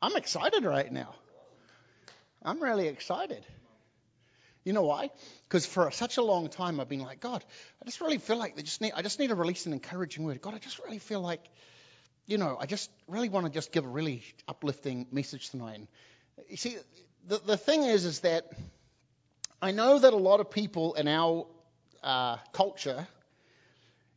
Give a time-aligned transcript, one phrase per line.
[0.00, 1.14] I'm excited right now.
[2.42, 3.44] I'm really excited.
[4.64, 5.10] You know why?
[5.48, 7.44] Because for such a long time I've been like, God,
[7.80, 10.24] I just really feel like they just need, I just need to release an encouraging
[10.24, 10.40] word.
[10.40, 11.40] God, I just really feel like,
[12.26, 15.76] you know, I just really want to just give a really uplifting message tonight.
[15.76, 15.88] And
[16.48, 16.76] you see,
[17.26, 18.50] the, the thing is, is that
[19.62, 21.46] I know that a lot of people in our
[22.02, 23.06] uh, culture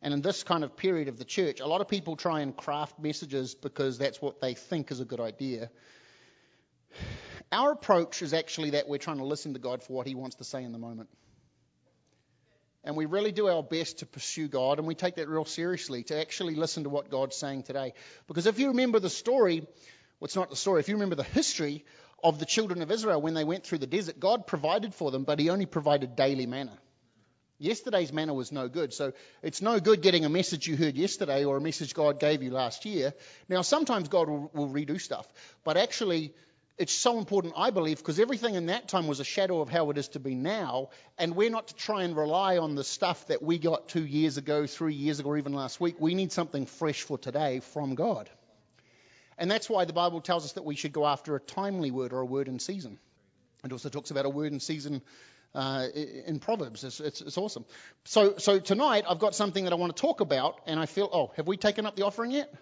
[0.02, 2.56] and in this kind of period of the church, a lot of people try and
[2.56, 5.70] craft messages because that's what they think is a good idea.
[7.52, 10.38] Our approach is actually that we're trying to listen to God for what He wants
[10.38, 11.10] to say in the moment.
[12.84, 16.04] And we really do our best to pursue God, and we take that real seriously
[16.04, 17.94] to actually listen to what God's saying today.
[18.28, 21.24] Because if you remember the story, well, it's not the story, if you remember the
[21.24, 21.84] history
[22.24, 25.26] of the children of Israel when they went through the desert, God provided for them,
[25.26, 26.78] but He only provided daily manna.
[27.60, 28.94] Yesterday's manna was no good.
[28.94, 29.14] So
[29.44, 32.52] it's no good getting a message you heard yesterday or a message God gave you
[32.52, 33.14] last year.
[33.50, 35.28] Now, sometimes God will, will redo stuff,
[35.64, 36.34] but actually,
[36.78, 39.90] it's so important, I believe, because everything in that time was a shadow of how
[39.90, 43.28] it is to be now, and we're not to try and rely on the stuff
[43.28, 45.98] that we got two years ago, three years ago, or even last week.
[46.00, 48.30] We need something fresh for today from God.
[49.38, 52.14] And that's why the Bible tells us that we should go after a timely word
[52.14, 52.98] or a word in season.
[53.66, 55.02] It also talks about a word in season
[55.56, 55.88] uh,
[56.26, 56.84] in Proverbs.
[56.84, 57.66] It's, it's, it's, awesome.
[58.06, 61.10] So, so tonight I've got something that I want to talk about, and I feel,
[61.12, 62.54] oh, have we taken up the offering yet?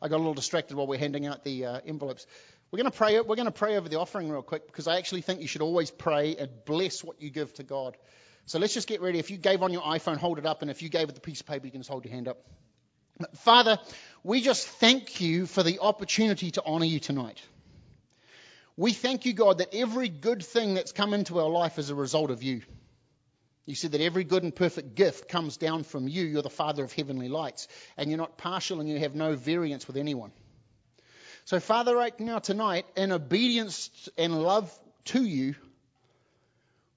[0.00, 2.26] I got a little distracted while we're handing out the uh, envelopes.
[2.70, 3.20] We're going to pray.
[3.20, 5.62] We're going to pray over the offering real quick because I actually think you should
[5.62, 7.96] always pray and bless what you give to God.
[8.46, 9.18] So let's just get ready.
[9.18, 11.20] If you gave on your iPhone, hold it up, and if you gave with the
[11.20, 12.38] piece of paper, you can just hold your hand up.
[13.36, 13.78] Father,
[14.22, 17.40] we just thank you for the opportunity to honor you tonight.
[18.76, 21.94] We thank you, God, that every good thing that's come into our life is a
[21.94, 22.62] result of you.
[23.66, 26.24] You said that every good and perfect gift comes down from you.
[26.24, 29.86] You're the Father of heavenly lights, and you're not partial and you have no variance
[29.86, 30.32] with anyone.
[31.44, 35.54] So, Father, right now, tonight, in obedience and love to you,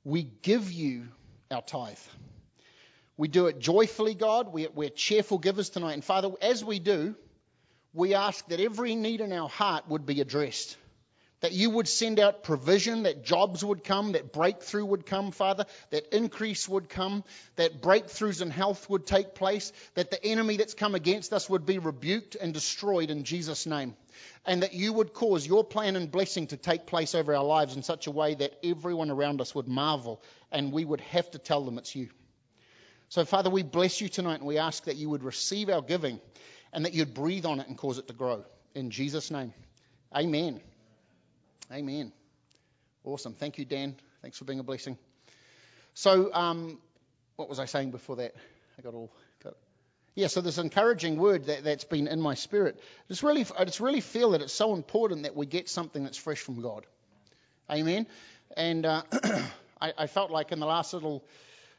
[0.03, 1.07] we give you
[1.51, 1.97] our tithe.
[3.17, 4.51] We do it joyfully, God.
[4.51, 5.93] We're cheerful givers tonight.
[5.93, 7.15] And Father, as we do,
[7.93, 10.75] we ask that every need in our heart would be addressed.
[11.41, 15.65] That you would send out provision, that jobs would come, that breakthrough would come, Father,
[15.91, 17.23] that increase would come,
[17.57, 21.63] that breakthroughs in health would take place, that the enemy that's come against us would
[21.63, 23.95] be rebuked and destroyed in Jesus' name.
[24.45, 27.75] And that you would cause your plan and blessing to take place over our lives
[27.75, 31.37] in such a way that everyone around us would marvel and we would have to
[31.37, 32.09] tell them it's you.
[33.09, 36.19] So, Father, we bless you tonight and we ask that you would receive our giving
[36.73, 38.43] and that you'd breathe on it and cause it to grow.
[38.73, 39.53] In Jesus' name.
[40.15, 40.61] Amen.
[41.71, 42.11] Amen.
[43.03, 43.33] Awesome.
[43.33, 43.95] Thank you, Dan.
[44.21, 44.97] Thanks for being a blessing.
[45.93, 46.79] So, um,
[47.35, 48.33] what was I saying before that?
[48.77, 49.11] I got all.
[49.43, 49.55] Got,
[50.15, 52.79] yeah, so this encouraging word that, that's been in my spirit.
[53.07, 56.17] Just really, I just really feel that it's so important that we get something that's
[56.17, 56.85] fresh from God.
[57.69, 58.07] Amen.
[58.55, 59.03] And uh,
[59.81, 61.23] I, I felt like in the last little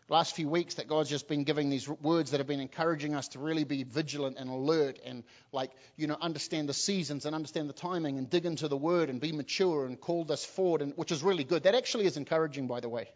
[0.08, 3.28] last few weeks that God's just been giving these words that have been encouraging us
[3.28, 7.68] to really be vigilant and alert and like, you know, understand the seasons and understand
[7.68, 10.94] the timing and dig into the word and be mature and called us forward, and,
[10.96, 11.64] which is really good.
[11.64, 13.08] That actually is encouraging, by the way.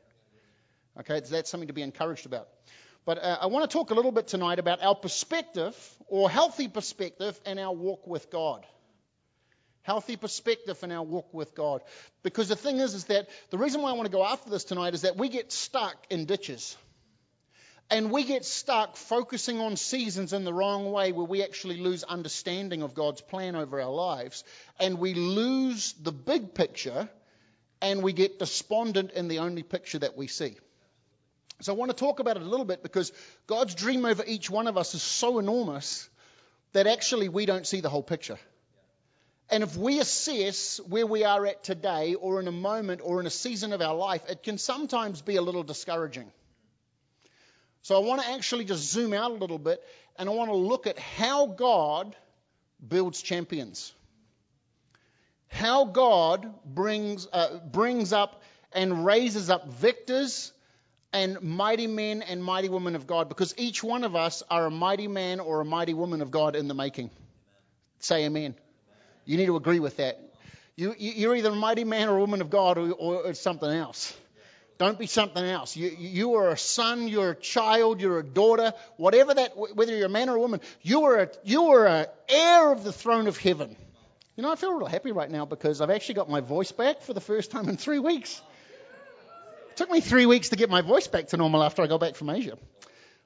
[1.00, 2.48] Okay, that's something to be encouraged about.
[3.04, 5.74] But uh, I want to talk a little bit tonight about our perspective
[6.08, 8.64] or healthy perspective and our walk with God
[9.82, 11.82] healthy perspective in our walk with God.
[12.22, 14.64] Because the thing is, is that the reason why I want to go after this
[14.64, 16.76] tonight is that we get stuck in ditches.
[17.90, 22.04] And we get stuck focusing on seasons in the wrong way where we actually lose
[22.04, 24.44] understanding of God's plan over our lives.
[24.80, 27.08] And we lose the big picture
[27.82, 30.56] and we get despondent in the only picture that we see.
[31.60, 33.12] So I want to talk about it a little bit because
[33.46, 36.08] God's dream over each one of us is so enormous
[36.72, 38.38] that actually we don't see the whole picture.
[39.52, 43.26] And if we assess where we are at today or in a moment or in
[43.26, 46.32] a season of our life, it can sometimes be a little discouraging.
[47.82, 49.84] So I want to actually just zoom out a little bit
[50.16, 52.16] and I want to look at how God
[52.88, 53.92] builds champions.
[55.48, 60.50] How God brings, uh, brings up and raises up victors
[61.12, 64.70] and mighty men and mighty women of God because each one of us are a
[64.70, 67.10] mighty man or a mighty woman of God in the making.
[67.10, 67.14] Amen.
[67.98, 68.54] Say amen.
[69.24, 70.20] You need to agree with that.
[70.76, 74.16] You, you're either a mighty man or a woman of God or, or something else.
[74.78, 75.76] Don't be something else.
[75.76, 80.06] You, you are a son, you're a child, you're a daughter, whatever that, whether you're
[80.06, 83.28] a man or a woman, you are a, you are an heir of the throne
[83.28, 83.76] of heaven.
[84.36, 87.02] You know, I feel real happy right now because I've actually got my voice back
[87.02, 88.40] for the first time in three weeks.
[89.70, 92.00] It took me three weeks to get my voice back to normal after I got
[92.00, 92.56] back from Asia.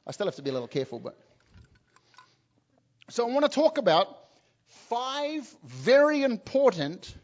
[0.06, 1.16] I still have to be a little careful, but.
[3.08, 4.25] So I want to talk about
[4.88, 7.14] five very important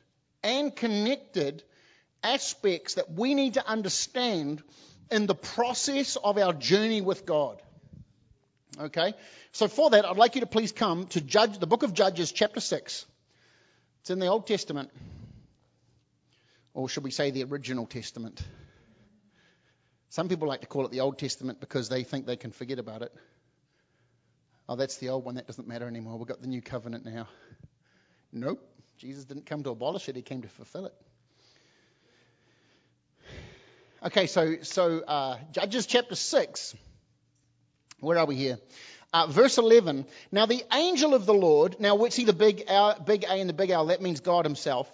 [0.42, 1.62] and connected
[2.22, 4.62] aspects that we need to understand
[5.10, 7.60] in the process of our journey with God.
[8.80, 9.14] Okay?
[9.52, 12.32] So for that, I'd like you to please come to Judge, the book of Judges,
[12.32, 13.06] chapter 6.
[14.00, 14.90] It's in the Old Testament.
[16.74, 18.42] Or should we say the original Testament?
[20.08, 22.78] Some people like to call it the Old Testament because they think they can forget
[22.78, 23.12] about it.
[24.72, 25.34] Oh, that's the old one.
[25.34, 26.16] That doesn't matter anymore.
[26.16, 27.28] We've got the new covenant now.
[28.32, 28.66] Nope.
[28.96, 30.94] Jesus didn't come to abolish it, he came to fulfill it.
[34.02, 36.74] Okay, so, so uh, Judges chapter 6.
[38.00, 38.58] Where are we here?
[39.12, 40.06] Uh, verse 11.
[40.30, 43.50] Now the angel of the Lord, now we see the big, L, big A and
[43.50, 44.90] the big L, that means God himself,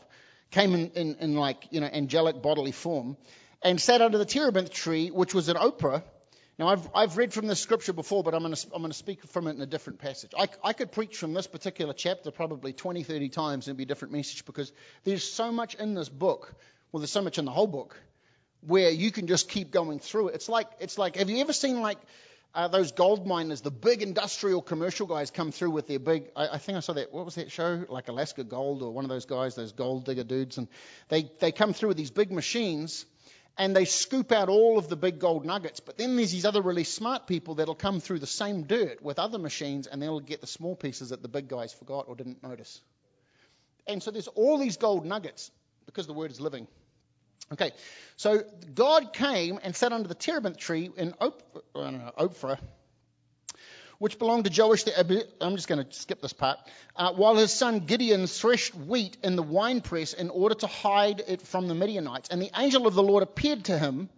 [0.51, 3.17] came in, in, in like, you know, angelic bodily form,
[3.63, 6.03] and sat under the terebinth tree, which was an Ophrah.
[6.59, 8.99] Now I've, I've read from this scripture before, but I'm going to, I'm going to
[8.99, 10.33] speak from it in a different passage.
[10.37, 13.85] I, I could preach from this particular chapter probably 20, 30 times and it'd be
[13.85, 14.73] a different message because
[15.05, 16.53] there's so much in this book.
[16.91, 17.97] Well, there's so much in the whole book
[18.67, 20.35] where you can just keep going through it.
[20.35, 21.99] It's like, it's like, have you ever seen like
[22.55, 26.49] uh, those gold miners, the big industrial commercial guys come through with their big, I,
[26.55, 27.85] I, think I saw that, what was that show?
[27.89, 30.59] Like Alaska Gold or one of those guys, those gold digger dudes.
[30.59, 30.67] And
[31.09, 33.07] they, they come through with these big machines
[33.59, 35.81] and they scoop out all of the big gold nuggets.
[35.81, 39.19] But then there's these other really smart people that'll come through the same dirt with
[39.19, 42.43] other machines and they'll get the small pieces that the big guys forgot or didn't
[42.43, 42.81] notice.
[43.87, 45.51] And so there's all these gold nuggets
[45.87, 46.69] because the word is living.
[47.51, 47.73] Okay,
[48.17, 48.43] so
[48.75, 51.31] God came and sat under the terebinth tree in uh,
[51.75, 52.59] Ophrah,
[53.99, 56.59] which belonged to Joash the I'm just going to skip this part.
[56.97, 61.43] Uh, while his son Gideon threshed wheat in the winepress in order to hide it
[61.43, 62.29] from the Midianites.
[62.29, 64.09] And the angel of the Lord appeared to him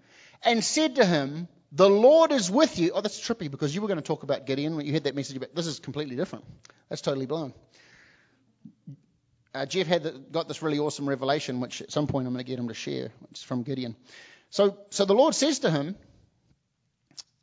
[0.42, 2.92] and said to him, The Lord is with you.
[2.94, 5.14] Oh, that's trippy because you were going to talk about Gideon when you heard that
[5.14, 6.44] message, but this is completely different.
[6.88, 7.54] That's totally blown
[9.54, 12.44] uh, Jeff had the, got this really awesome revelation, which at some point I'm going
[12.44, 13.10] to get him to share.
[13.30, 13.96] It's from Gideon.
[14.50, 15.96] So, so the Lord says to him,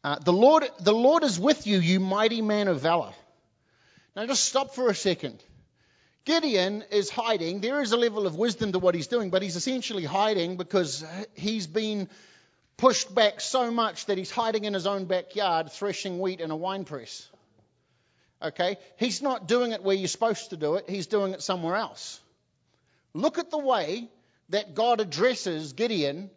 [0.03, 3.13] uh, the Lord, the Lord is with you, you mighty man of valor.
[4.15, 5.43] Now just stop for a second.
[6.25, 7.61] Gideon is hiding.
[7.61, 11.05] There is a level of wisdom to what he's doing, but he's essentially hiding because
[11.35, 12.09] he's been
[12.75, 16.55] pushed back so much that he's hiding in his own backyard, threshing wheat in a
[16.55, 17.27] wine press.
[18.41, 18.77] Okay?
[18.97, 22.19] He's not doing it where you're supposed to do it, he's doing it somewhere else.
[23.13, 24.09] Look at the way
[24.49, 26.29] that God addresses Gideon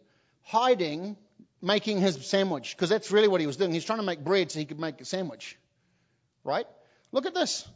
[0.43, 1.15] hiding,
[1.61, 3.71] making his sandwich, because that's really what he was doing.
[3.71, 5.57] He's trying to make bread so he could make a sandwich.
[6.43, 6.65] Right?
[7.11, 7.67] Look at this.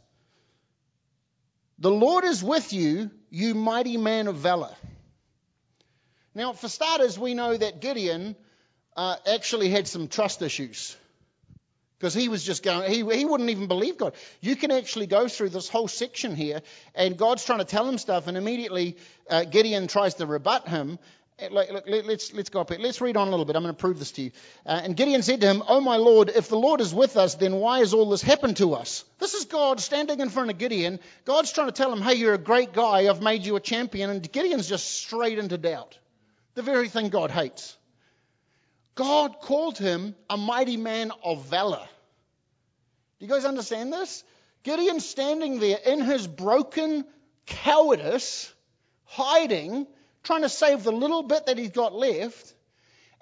[1.78, 4.74] The Lord is with you, you mighty man of valor.
[6.34, 8.34] Now, for starters, we know that Gideon
[8.96, 10.96] uh, actually had some trust issues.
[11.98, 14.14] Because he was just going, he, he wouldn't even believe God.
[14.42, 16.60] You can actually go through this whole section here,
[16.94, 18.98] and God's trying to tell him stuff, and immediately
[19.30, 20.98] uh, Gideon tries to rebut him.
[21.38, 21.48] Uh,
[21.86, 22.78] let's, let's go up here.
[22.80, 23.56] Let's read on a little bit.
[23.56, 24.30] I'm going to prove this to you.
[24.64, 27.34] Uh, and Gideon said to him, Oh, my Lord, if the Lord is with us,
[27.34, 29.04] then why has all this happened to us?
[29.18, 30.98] This is God standing in front of Gideon.
[31.26, 33.08] God's trying to tell him, Hey, you're a great guy.
[33.08, 34.08] I've made you a champion.
[34.08, 35.98] And Gideon's just straight into doubt.
[36.54, 37.76] The very thing God hates.
[38.94, 41.86] God called him a mighty man of valor.
[43.18, 44.24] Do you guys understand this?
[44.62, 47.04] Gideon standing there in his broken
[47.44, 48.50] cowardice,
[49.04, 49.86] hiding,
[50.26, 52.52] trying to save the little bit that he's got left.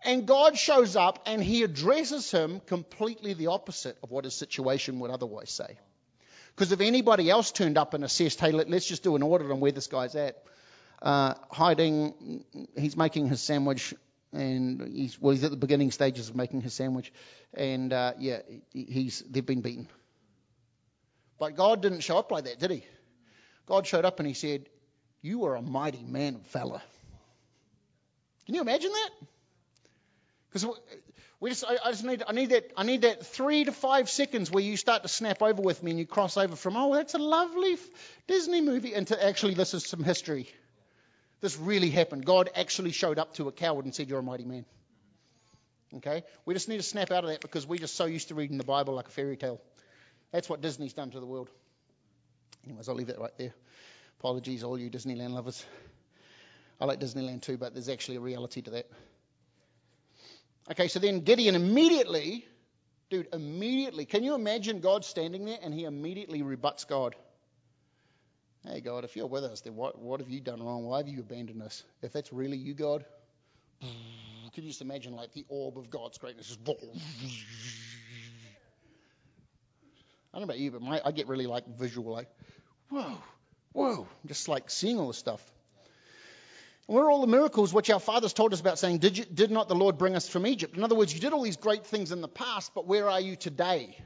[0.05, 5.01] And God shows up and he addresses him completely the opposite of what his situation
[5.01, 5.79] would otherwise say.
[6.55, 9.51] Because if anybody else turned up and assessed, hey, let, us just do an audit
[9.51, 10.43] on where this guy's at,
[11.03, 12.45] uh, hiding,
[12.77, 13.95] he's making his sandwich,
[14.33, 17.13] and he's well, he's at the beginning stages of making his sandwich,
[17.53, 18.41] and uh, yeah,
[18.73, 19.89] he's they've been beaten.
[21.39, 22.85] But God didn't show up like that, did He?
[23.67, 24.69] God showed up and He said,
[25.23, 26.69] "You are a mighty man fella.
[26.69, 26.83] valor."
[28.47, 29.11] Can you imagine that?
[30.49, 30.67] Because
[31.41, 34.09] we just, I, I, just need, I need that, I need that three to five
[34.09, 36.95] seconds where you start to snap over with me and you cross over from, oh,
[36.95, 37.77] that's a lovely
[38.27, 40.49] Disney movie, into actually this is some history.
[41.41, 42.25] This really happened.
[42.25, 44.65] God actually showed up to a coward and said, You're a mighty man.
[45.97, 46.23] Okay?
[46.47, 48.57] We just need to snap out of that because we're just so used to reading
[48.57, 49.61] the Bible like a fairy tale.
[50.33, 51.51] That's what Disney's done to the world.
[52.65, 53.53] Anyways, I'll leave that right there.
[54.21, 55.65] Apologies, all you Disneyland lovers.
[56.81, 58.87] I like Disneyland too, but there's actually a reality to that.
[60.71, 62.47] Okay, so then Gideon immediately,
[63.11, 67.15] dude, immediately, can you imagine God standing there and he immediately rebuts God?
[68.67, 70.85] Hey, God, if you're with us, then what, what have you done wrong?
[70.85, 71.83] Why have you abandoned us?
[72.03, 73.05] If that's really you, God,
[74.55, 76.91] could you just imagine like the orb of God's greatness just.
[80.33, 82.29] I don't know about you, but my, I get really like visual, like,
[82.89, 83.19] whoa,
[83.75, 85.43] Whoa, just like seeing all this stuff.
[86.87, 89.25] And where are all the miracles which our fathers told us about, saying, did, you,
[89.25, 90.77] did not the Lord bring us from Egypt?
[90.77, 93.21] In other words, you did all these great things in the past, but where are
[93.21, 93.97] you today?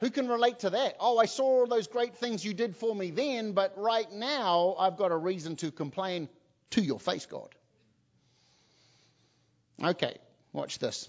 [0.00, 0.96] Who can relate to that?
[1.00, 4.76] Oh, I saw all those great things you did for me then, but right now
[4.78, 6.28] I've got a reason to complain
[6.70, 7.54] to your face, God.
[9.82, 10.16] Okay,
[10.52, 11.08] watch this.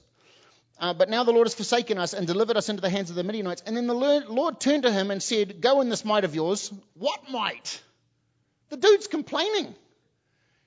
[0.77, 3.15] Uh, but now the Lord has forsaken us and delivered us into the hands of
[3.15, 3.63] the Midianites.
[3.65, 6.72] And then the Lord turned to him and said, Go in this might of yours.
[6.95, 7.81] What might?
[8.69, 9.74] The dude's complaining.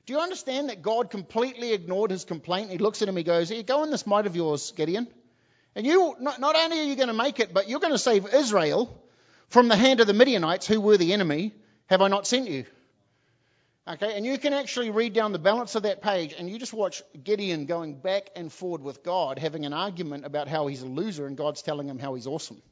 [0.09, 2.71] Do you understand that God completely ignored his complaint?
[2.71, 5.07] He looks at him, he goes, go in this might of yours, Gideon.
[5.75, 7.99] And you, not, not only are you going to make it, but you're going to
[7.99, 9.05] save Israel
[9.50, 11.53] from the hand of the Midianites, who were the enemy.
[11.88, 12.65] Have I not sent you?
[13.87, 16.73] Okay, and you can actually read down the balance of that page and you just
[16.73, 20.87] watch Gideon going back and forward with God, having an argument about how he's a
[20.87, 22.62] loser, and God's telling him how he's awesome.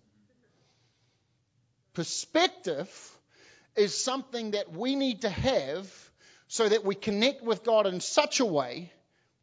[1.93, 2.88] Perspective
[3.76, 5.87] is something that we need to have
[6.49, 8.93] so that we connect with God in such a way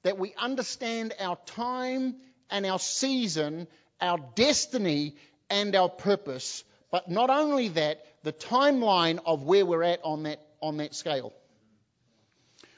[0.03, 2.15] that we understand our time
[2.49, 3.67] and our season,
[4.01, 5.15] our destiny
[5.49, 6.63] and our purpose.
[6.91, 11.33] But not only that, the timeline of where we're at on that, on that scale.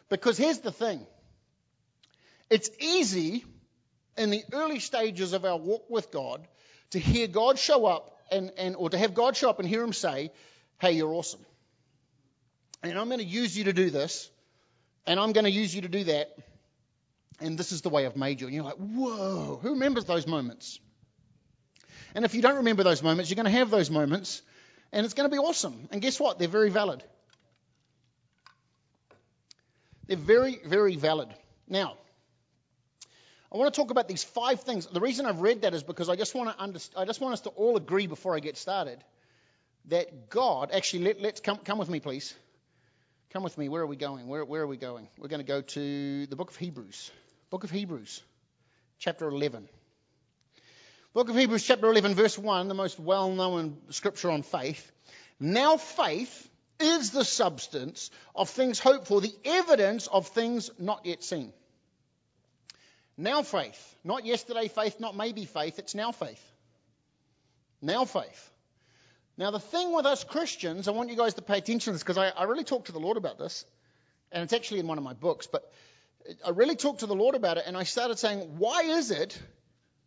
[0.10, 1.06] Because here's the thing
[2.50, 3.44] it's easy
[4.18, 6.48] in the early stages of our walk with God
[6.92, 9.84] to hear God show up and, and or to have God show up and hear
[9.84, 10.32] him say,
[10.80, 11.46] Hey, you're awesome.
[12.90, 14.30] And I'm going to use you to do this,
[15.06, 16.36] and I'm going to use you to do that,
[17.40, 18.48] and this is the way I've made you.
[18.48, 20.80] And you're like, whoa, who remembers those moments?
[22.14, 24.42] And if you don't remember those moments, you're going to have those moments,
[24.92, 25.88] and it's going to be awesome.
[25.92, 26.40] And guess what?
[26.40, 27.04] They're very valid.
[30.08, 31.30] They're very, very valid.
[31.68, 31.98] Now,
[33.52, 34.86] I want to talk about these five things.
[34.86, 37.34] The reason I've read that is because I just want to underst- I just want
[37.34, 39.04] us to all agree before I get started
[39.86, 42.36] that God actually let, us come come with me, please.
[43.32, 43.70] Come with me.
[43.70, 44.28] Where are we going?
[44.28, 45.08] Where, where are we going?
[45.18, 47.12] We're going to go to the book of Hebrews.
[47.50, 48.22] Book of Hebrews,
[49.00, 49.68] chapter 11.
[51.14, 54.92] Book of Hebrews, chapter 11, verse 1, the most well known scripture on faith.
[55.40, 61.24] Now faith is the substance of things hoped for, the evidence of things not yet
[61.24, 61.54] seen.
[63.18, 63.96] Now faith.
[64.04, 66.44] Not yesterday faith, not maybe faith, it's now faith.
[67.82, 68.52] Now faith.
[69.38, 72.04] Now, the thing with us Christians, I want you guys to pay attention to this
[72.04, 73.66] because I, I really talked to the Lord about this,
[74.32, 75.72] and it's actually in one of my books, but
[76.46, 79.40] I really talked to the Lord about it, and I started saying, why is it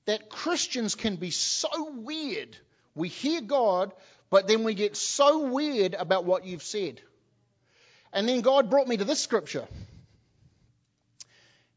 [0.07, 2.57] that Christians can be so weird?
[2.95, 3.93] We hear God,
[4.31, 7.01] but then we get so weird about what you've said.
[8.13, 9.69] And then God brought me to this scripture.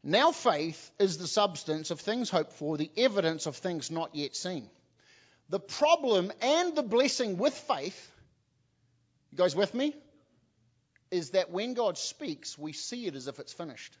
[0.02, 4.34] Now faith is the substance of things hoped for, the evidence of things not yet
[4.34, 4.68] seen.
[5.48, 8.10] The problem and the blessing with faith,
[9.30, 9.94] you guys with me?
[11.10, 13.96] Is that when God speaks, we see it as if it's finished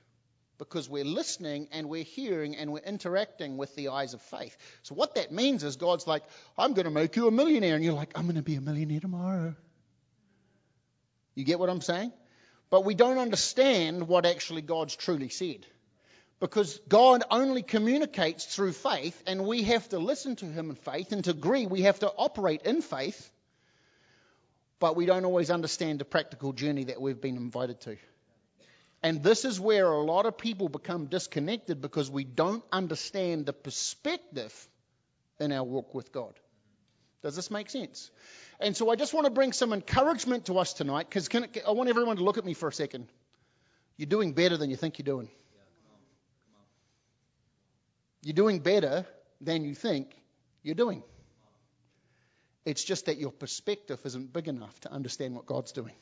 [0.58, 4.56] because we're listening and we're hearing and we're interacting with the eyes of faith.
[4.82, 6.22] So, what that means is God's like,
[6.56, 7.74] I'm going to make you a millionaire.
[7.74, 9.54] And you're like, I'm going to be a millionaire tomorrow.
[11.34, 12.12] You get what I'm saying?
[12.70, 15.66] But we don't understand what actually God's truly said.
[16.42, 21.12] Because God only communicates through faith, and we have to listen to Him in faith,
[21.12, 23.30] and to agree, we have to operate in faith,
[24.80, 27.96] but we don't always understand the practical journey that we've been invited to.
[29.04, 33.52] And this is where a lot of people become disconnected because we don't understand the
[33.52, 34.52] perspective
[35.38, 36.34] in our walk with God.
[37.22, 38.10] Does this make sense?
[38.58, 41.28] And so I just want to bring some encouragement to us tonight because
[41.64, 43.06] I want everyone to look at me for a second.
[43.96, 45.28] You're doing better than you think you're doing.
[48.22, 49.06] You're doing better
[49.40, 50.14] than you think
[50.62, 51.02] you're doing.
[52.64, 55.94] It's just that your perspective isn't big enough to understand what God's doing.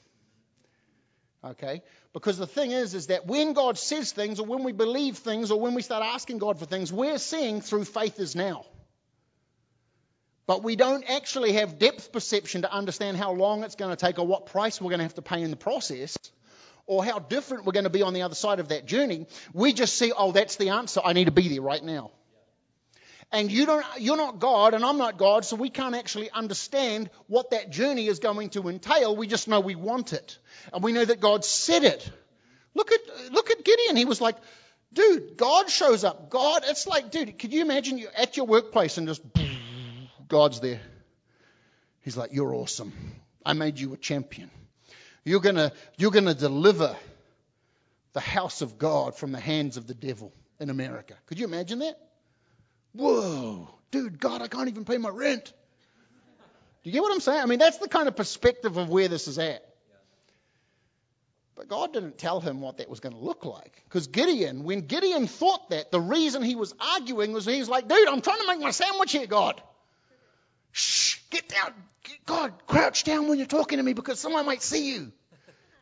[1.43, 1.83] Okay?
[2.13, 5.51] Because the thing is, is that when God says things, or when we believe things,
[5.51, 8.67] or when we start asking God for things, we're seeing through faith is now.
[10.47, 14.19] But we don't actually have depth perception to understand how long it's going to take,
[14.19, 16.19] or what price we're going to have to pay in the process,
[16.91, 19.27] or how different we're going to be on the other side of that journey.
[19.53, 21.01] We just see, oh, that's the answer.
[21.05, 22.11] I need to be there right now
[23.33, 27.11] and you don't, you're not God and I'm not God, so we can't actually understand
[27.29, 29.17] what that journey is going to entail.
[29.17, 30.39] We just know we want it.
[30.73, 32.11] And we know that God said it.
[32.75, 33.97] Look at, look at Gideon.
[33.97, 34.37] He was like,
[34.93, 36.31] dude, God shows up.
[36.31, 39.23] God, it's like, dude, could you imagine you're at your workplace and just,
[40.27, 40.81] God's there.
[42.01, 42.93] He's like, you're awesome.
[43.45, 44.51] I made you a champion.
[45.25, 46.97] You're gonna, you're gonna deliver
[48.13, 51.15] the house of God from the hands of the devil in America.
[51.27, 51.99] Could you imagine that?
[52.93, 55.53] Whoa, dude, God, I can't even pay my rent.
[56.83, 57.41] Do you get what I'm saying?
[57.41, 59.65] I mean, that's the kind of perspective of where this is at.
[61.55, 63.83] But God didn't tell him what that was going to look like.
[63.85, 68.09] Because Gideon, when Gideon thought that, the reason he was arguing was he's like, dude,
[68.09, 69.61] I'm trying to make my sandwich here, God.
[70.73, 71.75] Shh, get down.
[72.27, 75.13] God, crouch down when you're talking to me because someone might see you.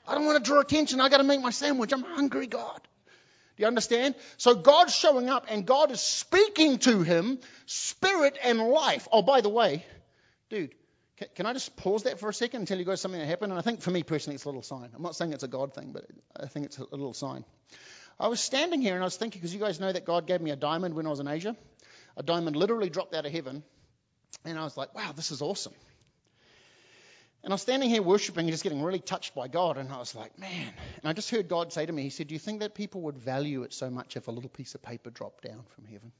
[0.06, 1.00] I don't want to draw attention.
[1.00, 1.92] I got to make my sandwich.
[1.92, 2.80] I'm hungry, God.
[3.56, 4.14] Do you understand?
[4.36, 9.08] So God's showing up and God is speaking to him, spirit and life.
[9.12, 9.84] Oh, by the way,
[10.48, 10.74] dude,
[11.34, 13.52] can, I just pause that for a second and tell you guys something that happened?
[13.52, 14.88] And I think for me personally, it's a little sign.
[14.94, 16.06] I'm not saying it's a God thing, but
[16.38, 17.44] I think it's a little sign.
[18.20, 20.40] I was standing here and I was thinking, because you guys know that God gave
[20.40, 21.56] me a diamond when I was in Asia.
[22.16, 23.62] A diamond literally dropped out of heaven.
[24.44, 25.74] And I was like, wow, this is awesome.
[27.48, 29.78] And I was standing here worshiping and just getting really touched by God.
[29.78, 30.70] And I was like, man.
[31.00, 33.00] And I just heard God say to me, He said, Do you think that people
[33.00, 36.12] would value it so much if a little piece of paper dropped down from heaven?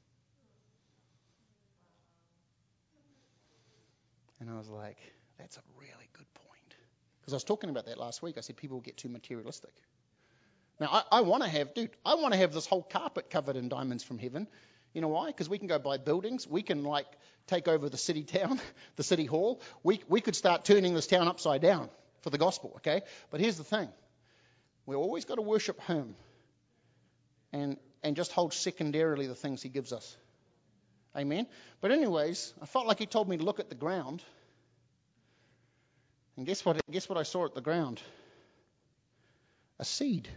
[4.41, 4.97] And I was like,
[5.37, 6.75] That's a really good point.
[7.21, 8.39] Because I was talking about that last week.
[8.39, 9.75] I said, People get too materialistic.
[10.81, 13.57] Now, I, I want to have, dude, I want to have this whole carpet covered
[13.57, 14.47] in diamonds from heaven.
[14.93, 15.27] You know why?
[15.27, 16.47] Because we can go buy buildings.
[16.47, 17.07] We can, like,
[17.47, 18.61] take over the city town,
[18.97, 19.61] the city hall.
[19.83, 21.91] We, we could start turning this town upside down
[22.23, 23.03] for the gospel, okay?
[23.31, 23.89] But here's the thing
[24.87, 26.15] we always got to worship Him
[27.53, 30.17] and, and just hold secondarily the things He gives us.
[31.17, 31.47] Amen?
[31.81, 34.23] But, anyways, I felt like He told me to look at the ground.
[36.37, 36.81] And guess what?
[36.91, 38.01] Guess what I saw at the ground?
[39.81, 40.29] A seed.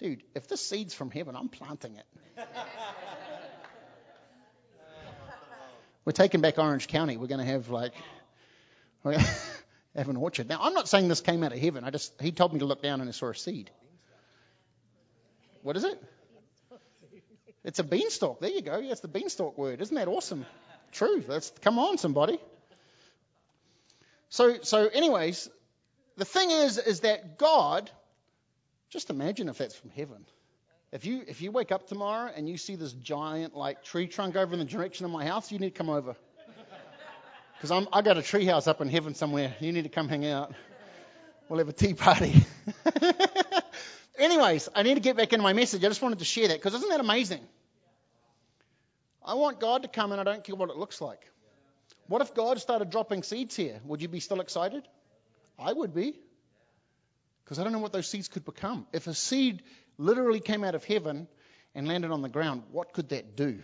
[0.00, 2.06] Dude, if this seed's from heaven, I'm planting it.
[6.04, 7.16] We're taking back Orange County.
[7.16, 7.92] We're going to have like,
[9.04, 10.48] have an orchard.
[10.48, 11.84] Now, I'm not saying this came out of heaven.
[11.84, 13.70] I just he told me to look down and I saw a seed.
[15.62, 16.02] What is it?
[17.62, 18.40] It's a beanstalk.
[18.40, 18.80] There you go.
[18.88, 19.82] That's the beanstalk word.
[19.82, 20.46] Isn't that awesome?
[20.92, 21.22] True.
[21.26, 22.40] That's come on, somebody.
[24.30, 25.50] So, so, anyways,
[26.16, 27.90] the thing is, is that God
[28.90, 30.26] just imagine if that's from heaven.
[30.92, 34.34] If you if you wake up tomorrow and you see this giant like tree trunk
[34.34, 36.16] over in the direction of my house, you need to come over.
[37.56, 39.54] Because I'm I got a tree house up in heaven somewhere.
[39.60, 40.52] You need to come hang out.
[41.48, 42.44] We'll have a tea party.
[44.18, 45.84] Anyways, I need to get back into my message.
[45.84, 47.40] I just wanted to share that because isn't that amazing?
[49.24, 51.20] I want God to come and I don't care what it looks like.
[52.08, 53.80] What if God started dropping seeds here?
[53.84, 54.82] Would you be still excited?
[55.58, 56.18] I would be
[57.50, 58.86] because I don't know what those seeds could become.
[58.92, 59.64] If a seed
[59.98, 61.26] literally came out of heaven
[61.74, 63.54] and landed on the ground, what could that do?
[63.54, 63.62] Do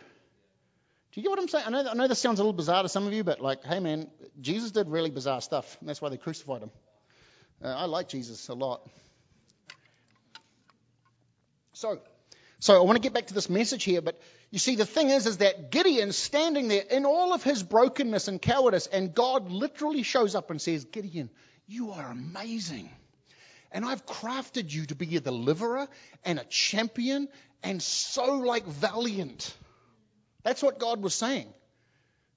[1.12, 1.66] you get what I'm saying?
[1.68, 3.62] I know, I know this sounds a little bizarre to some of you, but like,
[3.62, 6.72] hey man, Jesus did really bizarre stuff, and that's why they crucified him.
[7.62, 8.90] Uh, I like Jesus a lot.
[11.72, 12.00] So,
[12.58, 14.20] so I want to get back to this message here, but
[14.50, 18.26] you see, the thing is, is that Gideon's standing there in all of his brokenness
[18.26, 21.30] and cowardice, and God literally shows up and says, Gideon,
[21.68, 22.90] you are amazing.
[23.76, 25.86] And I've crafted you to be a deliverer
[26.24, 27.28] and a champion
[27.62, 29.54] and so like valiant.
[30.44, 31.52] That's what God was saying.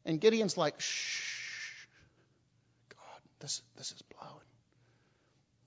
[0.03, 1.85] And Gideon's like, shh,
[2.89, 4.33] God, this, this is blowing.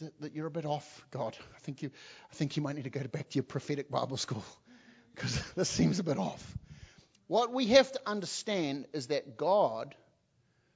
[0.00, 1.38] That, that you're a bit off, God.
[1.56, 1.90] I think you,
[2.30, 4.44] I think you might need to go back to your prophetic Bible school
[5.14, 6.46] because this seems a bit off.
[7.28, 9.94] What we have to understand is that God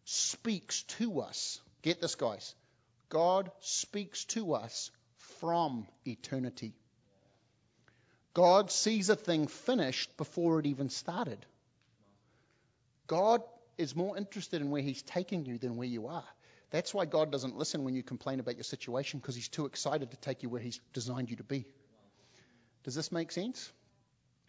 [0.06, 1.60] speaks to us.
[1.82, 2.54] Get this, guys.
[3.08, 4.90] God speaks to us
[5.38, 6.74] from eternity.
[8.34, 11.44] God sees a thing finished before it even started.
[13.06, 13.42] God
[13.78, 16.24] is more interested in where He's taking you than where you are.
[16.70, 20.10] That's why God doesn't listen when you complain about your situation because He's too excited
[20.10, 21.64] to take you where He's designed you to be.
[22.84, 23.72] Does this make sense?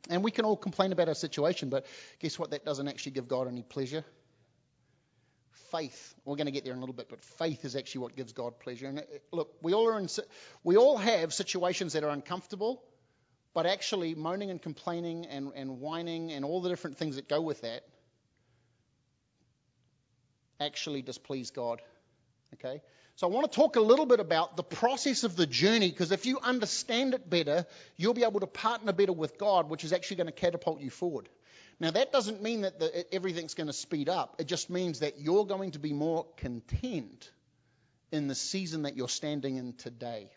[0.09, 1.85] And we can all complain about our situation, but
[2.19, 2.51] guess what?
[2.51, 4.03] That doesn't actually give God any pleasure
[5.71, 6.15] faith.
[6.25, 8.33] We're going to get there in a little bit, but faith is actually what gives
[8.33, 8.87] God pleasure.
[8.87, 10.07] And uh, look, we all are in,
[10.63, 12.83] we all have situations that are uncomfortable,
[13.53, 17.41] but actually moaning and complaining and, and whining and all the different things that go
[17.41, 17.83] with that
[20.59, 21.81] actually displease God.
[22.55, 22.81] Okay?
[23.15, 26.11] So I want to talk a little bit about the process of the journey because
[26.11, 27.65] if you understand it better,
[27.95, 30.91] you'll be able to partner better with God, which is actually going to catapult you
[30.91, 31.27] forward.
[31.79, 34.35] Now, that doesn't mean that the, everything's going to speed up.
[34.39, 37.29] It just means that you're going to be more content
[38.11, 40.31] in the season that you're standing in today.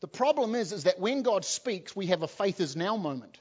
[0.00, 3.38] The problem is, is that when God speaks, we have a faith is now moment.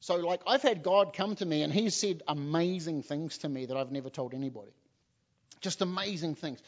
[0.00, 3.66] So, like, I've had God come to me and He's said amazing things to me
[3.66, 4.72] that I've never told anybody.
[5.60, 6.60] Just amazing things.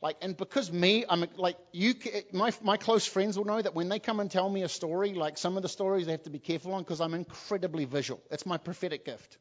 [0.00, 1.94] Like, and because me, I'm like you,
[2.32, 5.12] my my close friends will know that when they come and tell me a story,
[5.12, 8.20] like some of the stories they have to be careful on because I'm incredibly visual.
[8.30, 9.38] It's my prophetic gift.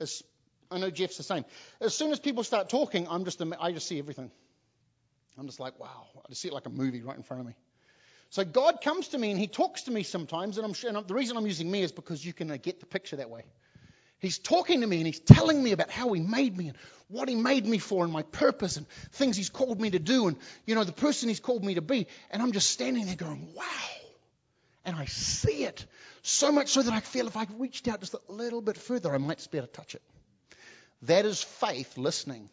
[0.00, 0.22] It's
[0.70, 1.44] I know Jeff's the same.
[1.80, 4.30] As soon as people start talking, I'm just I just see everything.
[5.38, 7.46] I'm just like, wow, I just see it like a movie right in front of
[7.46, 7.54] me.
[8.30, 11.14] So God comes to me and He talks to me sometimes, and, I'm, and the
[11.14, 13.44] reason I'm using me is because you can uh, get the picture that way.
[14.24, 16.76] He's talking to me and he's telling me about how he made me and
[17.08, 20.28] what he made me for and my purpose and things he's called me to do
[20.28, 22.06] and, you know, the person he's called me to be.
[22.30, 23.64] And I'm just standing there going, wow.
[24.84, 25.84] And I see it.
[26.22, 29.14] So much so that I feel if I reached out just a little bit further,
[29.14, 30.02] I might just be able to touch it.
[31.02, 32.48] That is faith listening.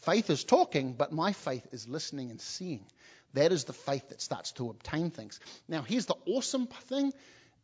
[0.00, 2.84] Faith is talking, but my faith is listening and seeing.
[3.32, 5.40] That is the faith that starts to obtain things.
[5.66, 7.12] Now, here's the awesome thing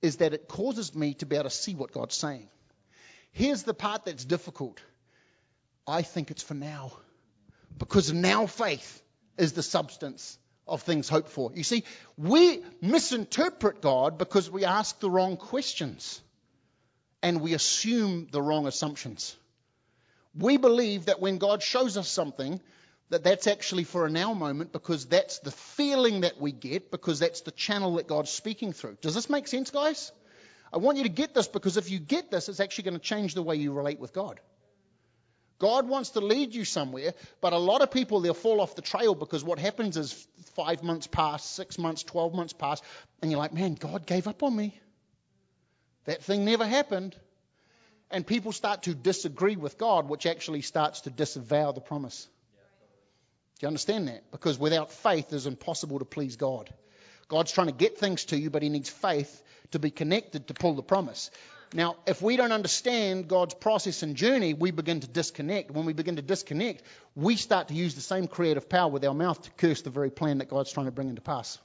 [0.02, 2.48] is that it causes me to be able to see what God's saying.
[3.32, 4.80] Here's the part that's difficult.
[5.86, 6.92] I think it's for now.
[7.78, 9.02] Because now faith
[9.38, 11.50] is the substance of things hoped for.
[11.54, 11.84] You see,
[12.16, 16.20] we misinterpret God because we ask the wrong questions
[17.22, 19.36] and we assume the wrong assumptions.
[20.38, 22.60] We believe that when God shows us something,
[23.10, 27.18] that that's actually for a now moment because that's the feeling that we get because
[27.18, 28.96] that's the channel that God's speaking through.
[29.00, 30.12] Does this make sense, guys?
[30.72, 33.00] I want you to get this because if you get this, it's actually going to
[33.00, 34.40] change the way you relate with God.
[35.59, 38.83] God wants to lead you somewhere, but a lot of people, they'll fall off the
[38.83, 42.80] trail because what happens is five months pass, six months, 12 months pass,
[43.20, 44.80] and you're like, man, God gave up on me.
[46.06, 47.14] That thing never happened.
[48.11, 52.26] And people start to disagree with God, which actually starts to disavow the promise.
[53.59, 54.30] Do you understand that?
[54.30, 56.72] Because without faith, it's impossible to please God.
[57.30, 60.54] God's trying to get things to you, but He needs faith to be connected to
[60.54, 61.30] pull the promise.
[61.72, 65.70] Now, if we don't understand God's process and journey, we begin to disconnect.
[65.70, 66.82] When we begin to disconnect,
[67.14, 70.10] we start to use the same creative power with our mouth to curse the very
[70.10, 71.58] plan that God's trying to bring into pass.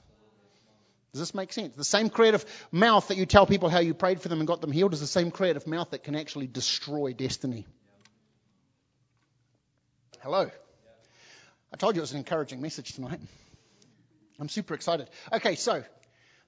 [1.12, 1.74] Does this make sense?
[1.74, 4.60] The same creative mouth that you tell people how you prayed for them and got
[4.60, 7.66] them healed is the same creative mouth that can actually destroy destiny.
[10.20, 10.48] Hello.
[11.72, 13.18] I told you it was an encouraging message tonight.
[14.38, 15.08] I'm super excited.
[15.32, 15.82] Okay, so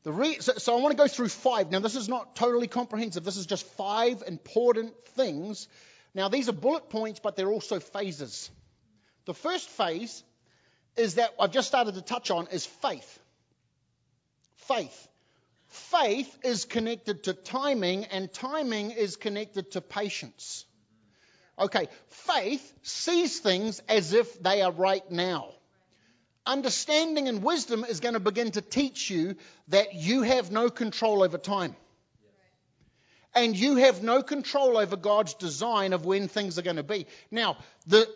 [0.05, 1.71] Re- so, so I want to go through five.
[1.71, 3.25] Now, this is not totally comprehensive.
[3.25, 5.69] This is just five important things.
[6.15, 8.51] Now, these are bullet points, but they're also phases.
[9.27, 10.23] The first phase
[10.97, 13.19] is that I've just started to touch on is faith.
[14.57, 15.09] Faith.
[15.67, 20.65] Faith is connected to timing, and timing is connected to patience.
[21.59, 25.51] Okay, faith sees things as if they are right now
[26.49, 29.37] understanding and wisdom is going to begin to teach you
[29.69, 31.77] that you have no control over time.
[33.35, 37.07] And you have no control over God's design of when things are going to be.
[37.31, 38.09] Now, the,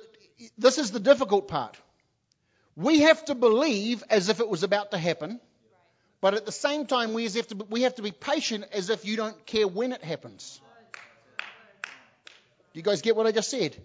[0.58, 1.76] this is the difficult part.
[2.74, 5.38] We have to believe as if it was about to happen,
[6.22, 9.04] but at the same time, we have to, we have to be patient as if
[9.04, 10.60] you don't care when it happens.
[12.72, 13.76] Do you guys get what I just said?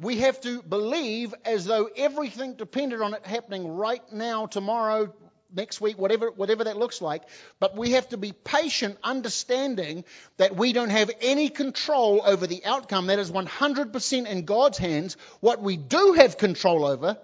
[0.00, 5.12] We have to believe as though everything depended on it happening right now, tomorrow,
[5.54, 7.22] next week, whatever, whatever that looks like.
[7.58, 10.04] But we have to be patient, understanding
[10.38, 13.06] that we don't have any control over the outcome.
[13.08, 15.16] That is 100% in God's hands.
[15.40, 17.18] What we do have control over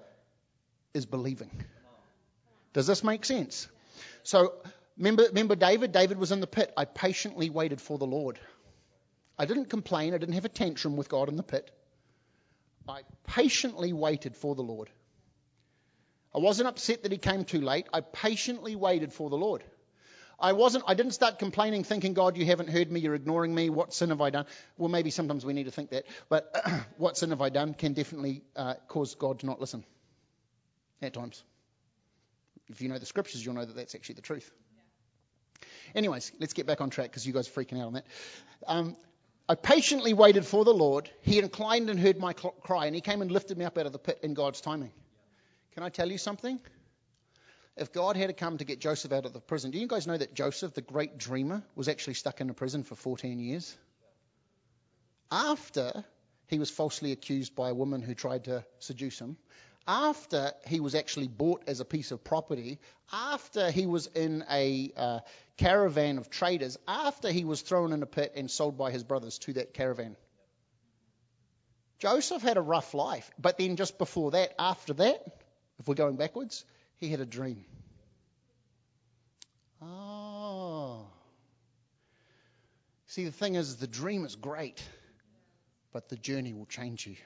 [0.92, 1.50] is believing.
[2.74, 3.68] Does this make sense?
[4.22, 4.52] So,
[4.98, 5.92] remember, remember David?
[5.92, 6.72] David was in the pit.
[6.76, 8.38] I patiently waited for the Lord.
[9.38, 10.12] I didn't complain.
[10.12, 11.70] I didn't have a tantrum with God in the pit.
[12.88, 14.90] I patiently waited for the Lord.
[16.34, 17.86] I wasn't upset that he came too late.
[17.92, 19.64] I patiently waited for the Lord.
[20.38, 23.70] I wasn't I didn't start complaining thinking God you haven't heard me you're ignoring me
[23.70, 24.44] what sin have I done
[24.76, 26.54] well maybe sometimes we need to think that but
[26.98, 29.82] what sin have I done can definitely uh, cause God to not listen
[31.00, 31.42] at times
[32.68, 34.50] if you know the scriptures you'll know that that's actually the truth
[35.94, 38.06] anyways let's get back on track because you guys are freaking out on that
[38.66, 38.96] um,
[39.48, 41.08] I patiently waited for the Lord.
[41.22, 43.92] He inclined and heard my cry, and He came and lifted me up out of
[43.92, 44.92] the pit in God's timing.
[45.72, 46.58] Can I tell you something?
[47.76, 50.06] If God had to come to get Joseph out of the prison, do you guys
[50.06, 53.76] know that Joseph, the great dreamer, was actually stuck in a prison for 14 years?
[55.30, 56.04] After
[56.46, 59.36] he was falsely accused by a woman who tried to seduce him,
[59.86, 62.78] after he was actually bought as a piece of property,
[63.12, 65.20] after he was in a uh,
[65.56, 69.38] caravan of traders, after he was thrown in a pit and sold by his brothers
[69.38, 70.16] to that caravan.
[71.98, 75.22] Joseph had a rough life, but then just before that, after that,
[75.78, 76.64] if we're going backwards,
[76.98, 77.64] he had a dream.
[79.80, 81.06] Oh.
[83.06, 84.82] See, the thing is, the dream is great,
[85.92, 87.16] but the journey will change you.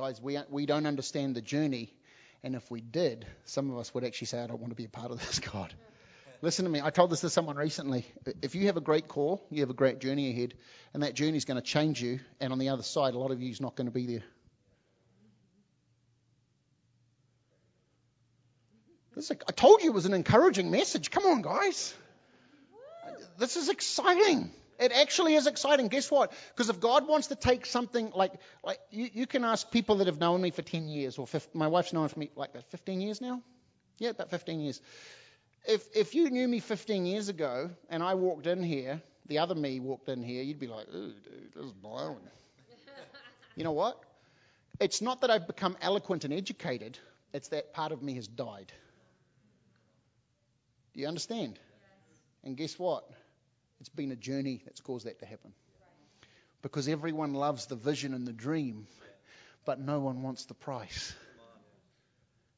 [0.00, 1.92] Guys, we, we don't understand the journey.
[2.42, 4.86] And if we did, some of us would actually say, I don't want to be
[4.86, 5.74] a part of this, God.
[6.40, 6.80] Listen to me.
[6.82, 8.06] I told this to someone recently.
[8.40, 10.54] If you have a great call, you have a great journey ahead,
[10.94, 13.30] and that journey is going to change you, and on the other side, a lot
[13.30, 14.22] of you is not going to be there.
[19.14, 21.10] This, I told you it was an encouraging message.
[21.10, 21.92] Come on, guys.
[23.38, 24.50] This is exciting.
[24.80, 25.88] It actually is exciting.
[25.88, 26.32] Guess what?
[26.48, 28.32] Because if God wants to take something like,
[28.64, 31.50] like you, you can ask people that have known me for 10 years, or 15,
[31.58, 33.42] my wife's known me like that 15 years now.
[33.98, 34.80] Yeah, about 15 years.
[35.68, 39.54] If, if you knew me 15 years ago and I walked in here, the other
[39.54, 42.16] me walked in here, you'd be like, ooh, dude, this is blowing.
[43.56, 44.02] you know what?
[44.80, 46.98] It's not that I've become eloquent and educated,
[47.34, 48.72] it's that part of me has died.
[50.94, 51.58] Do you understand?
[52.42, 53.04] And guess what?
[53.80, 55.52] It's been a journey that's caused that to happen.
[56.62, 58.86] Because everyone loves the vision and the dream,
[59.64, 61.14] but no one wants the price.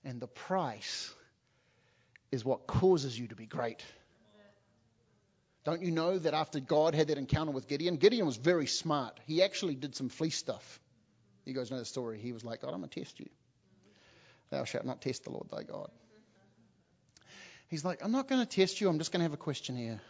[0.05, 1.13] And the price
[2.33, 3.85] is what causes you to be great.
[5.65, 9.21] Don't you know that after God had that encounter with Gideon, Gideon was very smart.
[9.27, 10.81] He actually did some fleece stuff.
[11.45, 12.19] You guys know the story.
[12.19, 13.29] He was like, God, I'm going to test you.
[14.51, 15.91] Thou shalt not test the Lord thy God.
[17.69, 18.89] He's like, I'm not going to test you.
[18.89, 20.01] I'm just going to have a question here.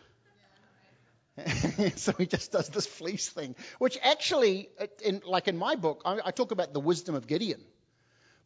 [1.97, 6.03] so he just does this fleece thing, which actually, uh, in, like in my book,
[6.05, 7.61] I, I talk about the wisdom of Gideon.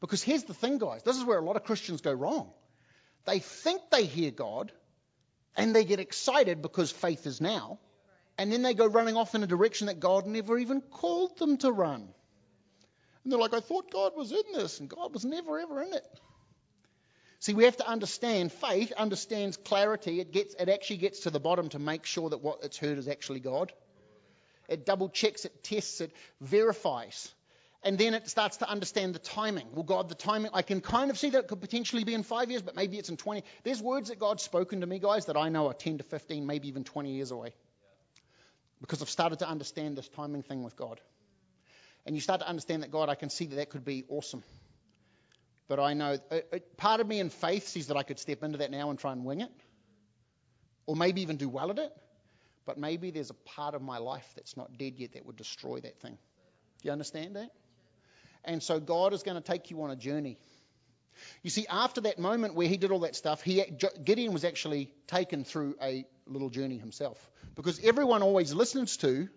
[0.00, 1.02] Because here's the thing, guys.
[1.02, 2.52] This is where a lot of Christians go wrong.
[3.24, 4.70] They think they hear God,
[5.56, 7.80] and they get excited because faith is now,
[8.38, 11.56] and then they go running off in a direction that God never even called them
[11.58, 12.08] to run.
[13.24, 15.92] And they're like, I thought God was in this, and God was never ever in
[15.92, 16.20] it.
[17.46, 20.18] See, we have to understand faith understands clarity.
[20.18, 22.98] It gets it actually gets to the bottom to make sure that what it's heard
[22.98, 23.72] is actually God.
[24.68, 27.32] It double checks, it tests, it verifies.
[27.84, 29.68] And then it starts to understand the timing.
[29.72, 32.24] Well, God, the timing, I can kind of see that it could potentially be in
[32.24, 33.44] five years, but maybe it's in 20.
[33.62, 36.44] There's words that God's spoken to me, guys, that I know are 10 to 15,
[36.48, 37.54] maybe even 20 years away.
[38.80, 41.00] Because I've started to understand this timing thing with God.
[42.06, 44.42] And you start to understand that, God, I can see that that could be awesome.
[45.68, 48.42] But I know uh, uh, part of me in faith sees that I could step
[48.42, 49.50] into that now and try and wing it,
[50.86, 51.92] or maybe even do well at it.
[52.64, 55.80] But maybe there's a part of my life that's not dead yet that would destroy
[55.80, 56.18] that thing.
[56.82, 57.50] Do you understand that?
[58.44, 60.38] And so God is going to take you on a journey.
[61.42, 63.64] You see, after that moment where he did all that stuff, he,
[64.04, 67.18] Gideon was actually taken through a little journey himself.
[67.54, 69.28] Because everyone always listens to,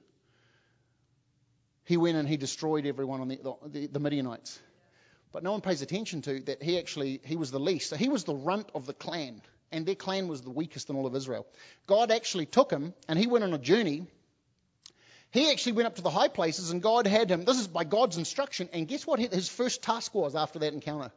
[1.86, 4.60] he went and he destroyed everyone on the, the, the Midianites.
[5.32, 7.89] But no one pays attention to that he actually he was the least.
[7.89, 10.96] So he was the runt of the clan, and their clan was the weakest in
[10.96, 11.46] all of Israel.
[11.86, 14.08] God actually took him and he went on a journey.
[15.32, 17.46] He actually went up to the high places and God had him.
[17.46, 18.70] This is by God's instruction.
[18.74, 21.12] And guess what his first task was after that encounter?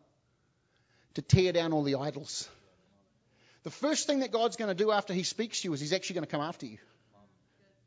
[1.15, 2.49] To tear down all the idols.
[3.63, 5.93] The first thing that God's going to do after he speaks to you is he's
[5.93, 6.79] actually going to come after you.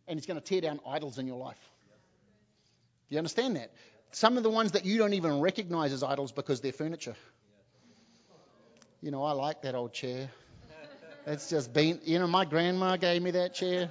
[0.07, 1.59] And he's going to tear down idols in your life.
[3.09, 3.71] Do you understand that?
[4.11, 7.15] Some of the ones that you don't even recognize as idols because they're furniture.
[9.01, 10.29] You know, I like that old chair.
[11.27, 13.89] It's just been, you know, my grandma gave me that chair.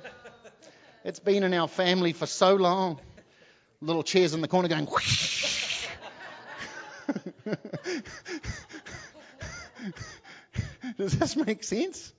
[1.04, 2.98] It's been in our family for so long.
[3.80, 5.86] Little chairs in the corner going whoosh.
[10.96, 12.12] Does this make sense?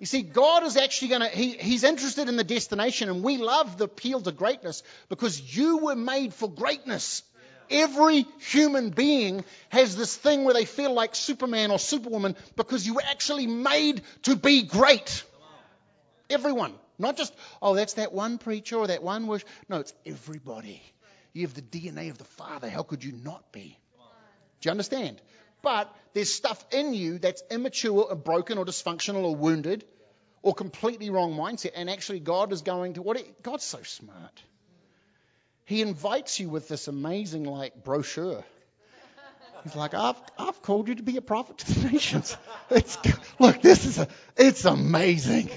[0.00, 3.38] You see, God is actually going to, he, He's interested in the destination, and we
[3.38, 7.22] love the appeal to greatness because you were made for greatness.
[7.68, 12.94] Every human being has this thing where they feel like Superman or Superwoman because you
[12.94, 15.24] were actually made to be great.
[16.30, 16.74] Everyone.
[16.98, 19.48] Not just, oh, that's that one preacher or that one worship.
[19.68, 20.82] No, it's everybody.
[21.32, 22.70] You have the DNA of the Father.
[22.70, 23.76] How could you not be?
[24.60, 25.20] Do you understand?
[25.62, 29.84] But there's stuff in you that's immature or broken or dysfunctional or wounded
[30.42, 31.72] or completely wrong mindset.
[31.74, 33.42] And actually, God is going to, what?
[33.42, 34.42] God's so smart
[35.66, 38.44] he invites you with this amazing like brochure.
[39.64, 42.36] He's like, I've, I've called you to be a prophet to the nations.
[42.70, 42.98] It's,
[43.38, 45.50] look, this is a, it's amazing.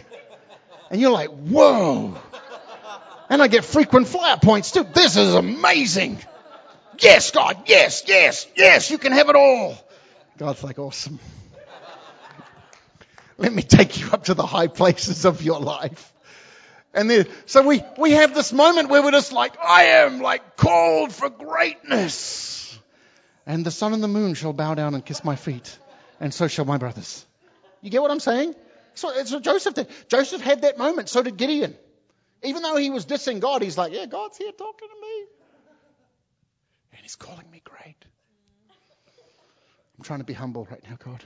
[0.91, 2.15] And you're like, whoa.
[3.29, 4.83] And I get frequent flyer points too.
[4.83, 6.19] This is amazing.
[6.99, 9.75] Yes, God, yes, yes, yes, you can have it all.
[10.39, 11.19] God's like, awesome.
[13.37, 16.13] Let me take you up to the high places of your life.
[16.93, 20.55] And then, so we, we have this moment where we're just like, I am like
[20.55, 22.79] called for greatness.
[23.45, 25.77] And the sun and the moon shall bow down and kiss my feet.
[26.21, 27.25] And so shall my brothers.
[27.81, 28.55] You get what I'm saying?
[28.93, 29.87] So, Joseph did.
[30.07, 31.09] Joseph had that moment.
[31.09, 31.75] So did Gideon.
[32.43, 35.25] Even though he was dissing God, he's like, yeah, God's here talking to me.
[36.93, 38.05] And he's calling me great.
[39.99, 41.21] I'm trying to be humble right now, God.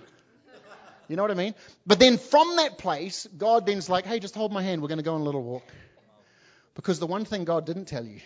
[1.08, 1.54] You know what I mean?
[1.86, 4.82] But then from that place, God then's like, hey, just hold my hand.
[4.82, 5.72] We're going to go on a little walk.
[6.74, 8.20] Because the one thing God didn't tell you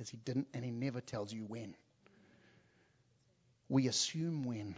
[0.00, 1.74] is He didn't, and He never tells you when.
[3.68, 4.76] We assume when.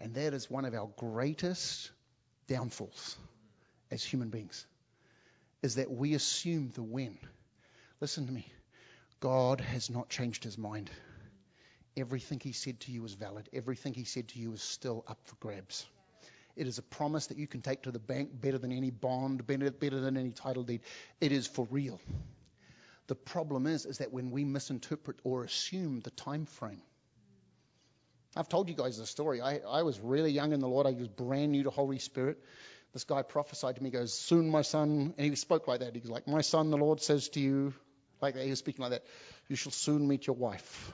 [0.00, 1.92] And that is one of our greatest
[2.48, 3.16] downfalls
[3.92, 4.66] as human beings,
[5.62, 7.18] is that we assume the when.
[8.00, 8.52] Listen to me.
[9.20, 10.90] God has not changed his mind.
[11.96, 13.48] Everything he said to you is valid.
[13.52, 15.86] Everything he said to you is still up for grabs.
[16.56, 19.46] It is a promise that you can take to the bank better than any bond,
[19.46, 20.80] better, than any title deed.
[21.20, 22.00] It is for real.
[23.06, 26.82] The problem is, is that when we misinterpret or assume the time frame,
[28.36, 29.40] I've told you guys the story.
[29.40, 30.86] I, I was really young in the Lord.
[30.86, 32.38] I was brand new to Holy Spirit.
[32.92, 35.94] This guy prophesied to me, goes, Soon my son, and he spoke like that.
[35.94, 37.74] He was like, My son, the Lord says to you,
[38.20, 38.44] like that.
[38.44, 39.04] He was speaking like that,
[39.48, 40.92] you shall soon meet your wife.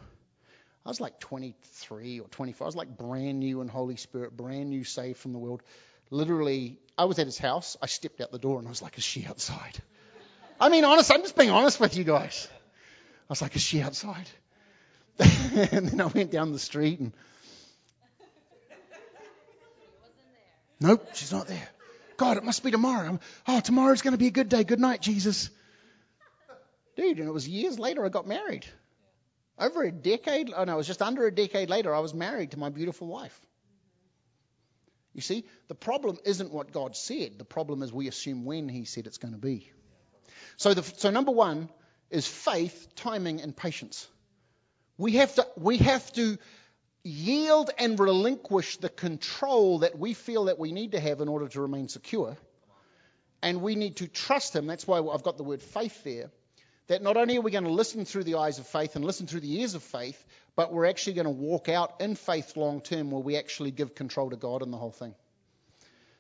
[0.88, 2.64] I was like 23 or 24.
[2.64, 5.62] I was like brand new in Holy Spirit, brand new saved from the world.
[6.10, 7.76] Literally, I was at his house.
[7.82, 9.78] I stepped out the door and I was like, Is she outside?
[10.58, 12.48] I mean, honest, I'm just being honest with you guys.
[12.50, 14.30] I was like, Is she outside?
[15.18, 17.12] and then I went down the street and.
[20.80, 21.68] Nope, she's not there.
[22.16, 23.20] God, it must be tomorrow.
[23.46, 24.64] Oh, tomorrow's going to be a good day.
[24.64, 25.50] Good night, Jesus.
[26.96, 28.64] Dude, and it was years later I got married.
[29.58, 32.52] Over a decade, oh no, it was just under a decade later, I was married
[32.52, 33.38] to my beautiful wife.
[35.14, 37.38] You see, the problem isn't what God said.
[37.38, 39.72] The problem is we assume when He said it's going to be.
[40.56, 41.70] So, the, so number one
[42.08, 44.06] is faith, timing, and patience.
[44.96, 46.38] We have to, we have to
[47.02, 51.48] yield and relinquish the control that we feel that we need to have in order
[51.48, 52.36] to remain secure.
[53.42, 54.68] And we need to trust Him.
[54.68, 56.30] That's why I've got the word faith there
[56.88, 59.26] that not only are we going to listen through the eyes of faith and listen
[59.26, 60.22] through the ears of faith,
[60.56, 63.94] but we're actually going to walk out in faith long term where we actually give
[63.94, 65.14] control to God in the whole thing.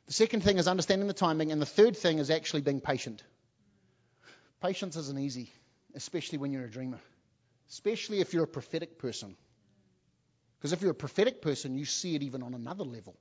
[0.06, 3.22] The second thing is understanding the timing, and the third thing is actually being patient.
[4.62, 5.52] Patience isn't easy,
[5.94, 7.00] especially when you're a dreamer,
[7.70, 9.36] especially if you're a prophetic person.
[10.58, 13.16] Because if you're a prophetic person, you see it even on another level.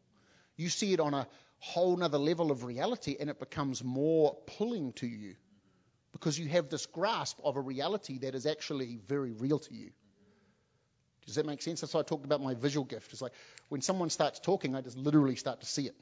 [0.56, 1.28] You see it on a
[1.60, 5.36] whole other level of reality, and it becomes more pulling to you
[6.12, 9.92] because you have this grasp of a reality that is actually very real to you.
[11.26, 11.82] Does that make sense?
[11.82, 13.12] That's why I talked about my visual gift.
[13.12, 13.34] It's like
[13.68, 15.96] when someone starts talking, I just literally start to see it.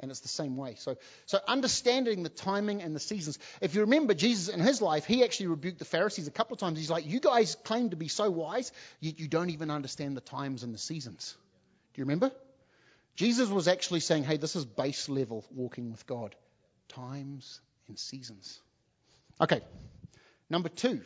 [0.00, 0.74] And it's the same way.
[0.76, 3.38] So, so understanding the timing and the seasons.
[3.60, 6.60] If you remember Jesus in his life, he actually rebuked the Pharisees a couple of
[6.60, 6.78] times.
[6.78, 10.20] He's like, You guys claim to be so wise, yet you don't even understand the
[10.20, 11.36] times and the seasons.
[11.94, 12.32] Do you remember?
[13.16, 16.34] Jesus was actually saying, Hey, this is base level walking with God.
[16.88, 18.60] Times and seasons.
[19.40, 19.60] Okay,
[20.48, 21.00] number two.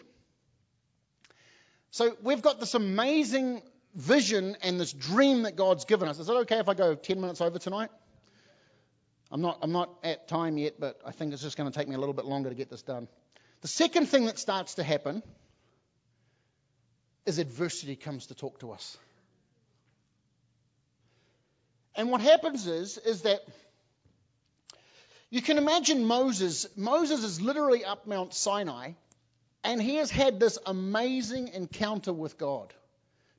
[1.91, 3.63] So we've got this amazing
[3.95, 6.19] vision and this dream that God's given us.
[6.19, 7.91] Is it okay if I go 10 minutes over tonight?
[9.31, 11.89] I'm not, I'm not at time yet, but I think it's just going to take
[11.89, 13.09] me a little bit longer to get this done.
[13.61, 15.23] The second thing that starts to happen
[17.27, 18.97] is adversity comes to talk to us.
[21.95, 23.41] And what happens is, is that
[25.31, 26.67] you can imagine Moses.
[26.77, 28.93] Moses is literally up Mount Sinai,
[29.63, 32.73] and he has had this amazing encounter with God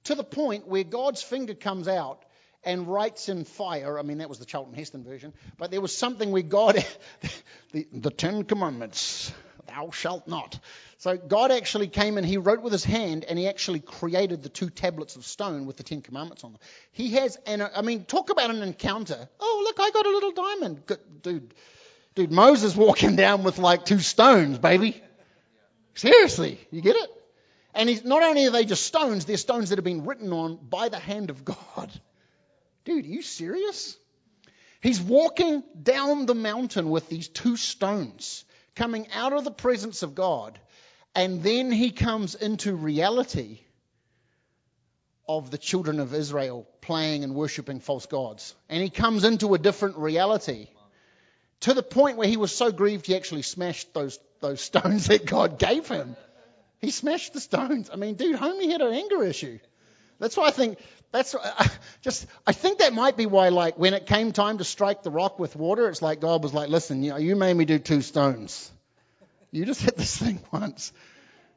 [0.06, 2.23] to the point where God's finger comes out
[2.63, 3.97] and writes in fire.
[3.97, 6.86] I mean, that was the Charlton Heston version, but there was something where God,
[7.71, 9.32] the, the Ten Commandments,
[9.67, 10.60] thou shalt not.
[10.97, 14.49] So God actually came and he wrote with his hand and he actually created the
[14.49, 16.62] two tablets of stone with the Ten Commandments on them.
[16.91, 19.30] He has, and I mean, talk about an encounter.
[19.39, 20.84] Oh, look, I got a little diamond.
[21.21, 21.54] Dude,
[22.19, 25.01] Dude, Moses walking down with like two stones, baby.
[25.93, 27.10] Seriously, you get it?
[27.73, 30.60] And he's, not only are they just stones, they're stones that have been written on
[30.62, 31.89] by the hand of God.
[32.84, 33.95] Dude, are you serious?
[34.82, 38.43] He's walking down the mountain with these two stones
[38.75, 40.60] coming out of the presence of God.
[41.15, 43.62] And then he comes into reality
[45.25, 48.55] of the children of Israel playing and worshiping false gods.
[48.67, 50.67] And he comes into a different reality
[51.62, 55.26] to the point where he was so grieved he actually smashed those, those stones that
[55.26, 56.16] God gave him.
[56.80, 57.89] He smashed the stones.
[57.91, 59.60] I mean, dude, homie had an anger issue.
[60.20, 60.78] That's why I think
[61.12, 61.68] that's uh,
[62.01, 65.12] just I think that might be why like when it came time to strike the
[65.12, 67.80] rock with water, it's like God was like, listen, you know, you made me do
[67.80, 68.72] two stones.
[69.51, 70.93] You just hit this thing once.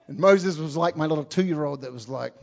[0.09, 2.35] And Moses was like my little two year old that was like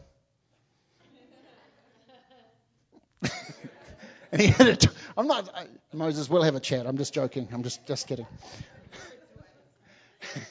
[4.31, 4.87] and he had it.
[5.17, 5.49] I'm not.
[5.53, 6.85] I, Moses, we'll have a chat.
[6.85, 7.47] I'm just joking.
[7.51, 8.27] I'm just just kidding.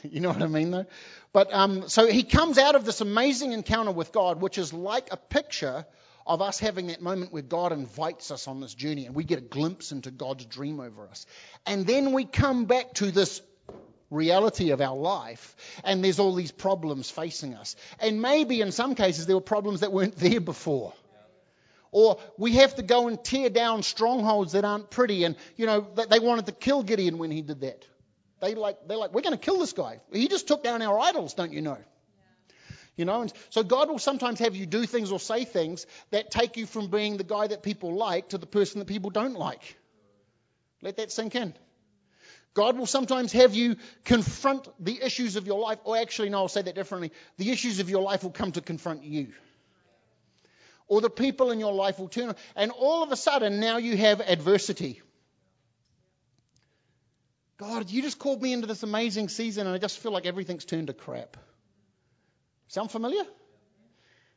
[0.02, 0.86] you know what I mean, though.
[1.32, 5.12] But um, so he comes out of this amazing encounter with God, which is like
[5.12, 5.86] a picture
[6.26, 9.38] of us having that moment where God invites us on this journey and we get
[9.38, 11.24] a glimpse into God's dream over us.
[11.66, 13.40] And then we come back to this
[14.11, 17.76] reality of our life and there's all these problems facing us.
[17.98, 20.92] And maybe in some cases there were problems that weren't there before.
[21.91, 25.24] Or we have to go and tear down strongholds that aren't pretty.
[25.24, 27.86] And, you know, they wanted to kill Gideon when he did that.
[28.41, 30.01] They like, they're like, we're going to kill this guy.
[30.12, 31.78] He just took down our idols, don't you know?
[32.97, 36.32] You know, and so God will sometimes have you do things or say things that
[36.32, 39.34] take you from being the guy that people like to the person that people don't
[39.34, 39.76] like.
[40.82, 41.55] Let that sink in.
[42.55, 46.49] God will sometimes have you confront the issues of your life, or actually, no, I'll
[46.49, 47.12] say that differently.
[47.36, 49.28] The issues of your life will come to confront you.
[50.89, 53.97] Or the people in your life will turn, and all of a sudden, now you
[53.97, 55.01] have adversity.
[57.59, 60.64] God, you just called me into this amazing season, and I just feel like everything's
[60.64, 61.36] turned to crap.
[62.68, 63.24] Sound familiar?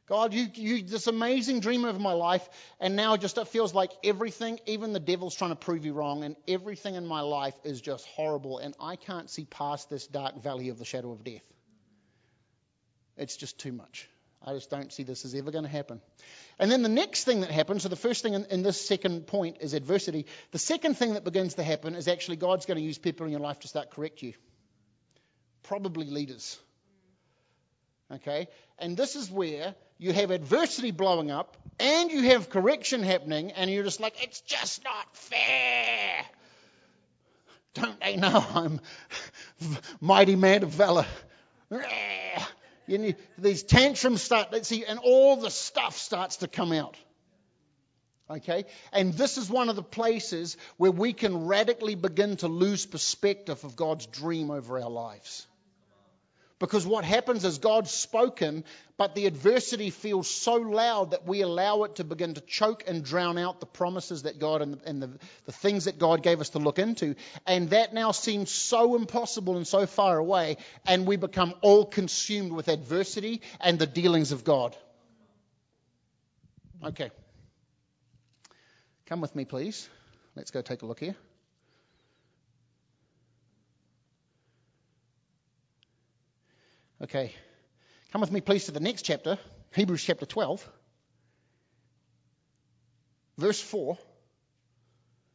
[0.08, 2.49] God, you, you, this amazing dream of my life,
[2.82, 6.26] and now just it feels like everything, even the devil's trying to prove you wrong,
[6.26, 10.41] and everything in my life is just horrible, and I can't see past this dark
[10.43, 11.45] valley of the shadow of death.
[13.16, 14.10] It's just too much.
[14.43, 16.01] I just don't see this as ever going to happen.
[16.57, 19.27] And then the next thing that happens, so the first thing in, in, this second
[19.27, 20.25] point is adversity.
[20.51, 23.31] The second thing that begins to happen is actually God's going to use people in
[23.31, 24.33] your life to start correct you.
[25.63, 26.59] Probably leaders.
[28.11, 28.47] Okay?
[28.79, 33.69] And this is where you have adversity blowing up and you have correction happening, and
[33.69, 36.25] you're just like, it's just not fair.
[37.73, 38.79] Don't they know I'm
[40.01, 41.05] mighty man of valor?
[42.91, 46.97] You these tantrums start, let's see, and all the stuff starts to come out.
[48.29, 48.65] Okay?
[48.91, 53.63] And this is one of the places where we can radically begin to lose perspective
[53.63, 55.47] of God's dream over our lives.
[56.62, 58.64] Because what happens is God's spoken,
[58.95, 63.03] but the adversity feels so loud that we allow it to begin to choke and
[63.03, 65.09] drown out the promises that God and, the, and the,
[65.47, 67.16] the things that God gave us to look into.
[67.47, 72.51] And that now seems so impossible and so far away, and we become all consumed
[72.51, 74.78] with adversity and the dealings of God.
[76.84, 77.09] Okay.
[79.07, 79.89] Come with me, please.
[80.36, 81.16] Let's go take a look here.
[87.04, 87.34] Okay.
[88.12, 89.39] Come with me, please, to the next chapter,
[89.74, 90.70] Hebrews chapter 12,
[93.39, 93.97] verse 4.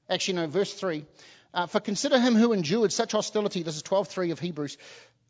[0.09, 1.05] Actually, no, verse 3.
[1.53, 4.79] Uh, For consider him who endured such hostility, this is 12.3 of Hebrews,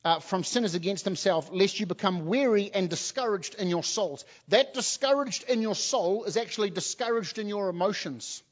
[0.04, 4.26] uh, from sinners against himself, lest you become weary and discouraged in your souls.
[4.48, 8.42] That discouraged in your soul is actually discouraged in your emotions.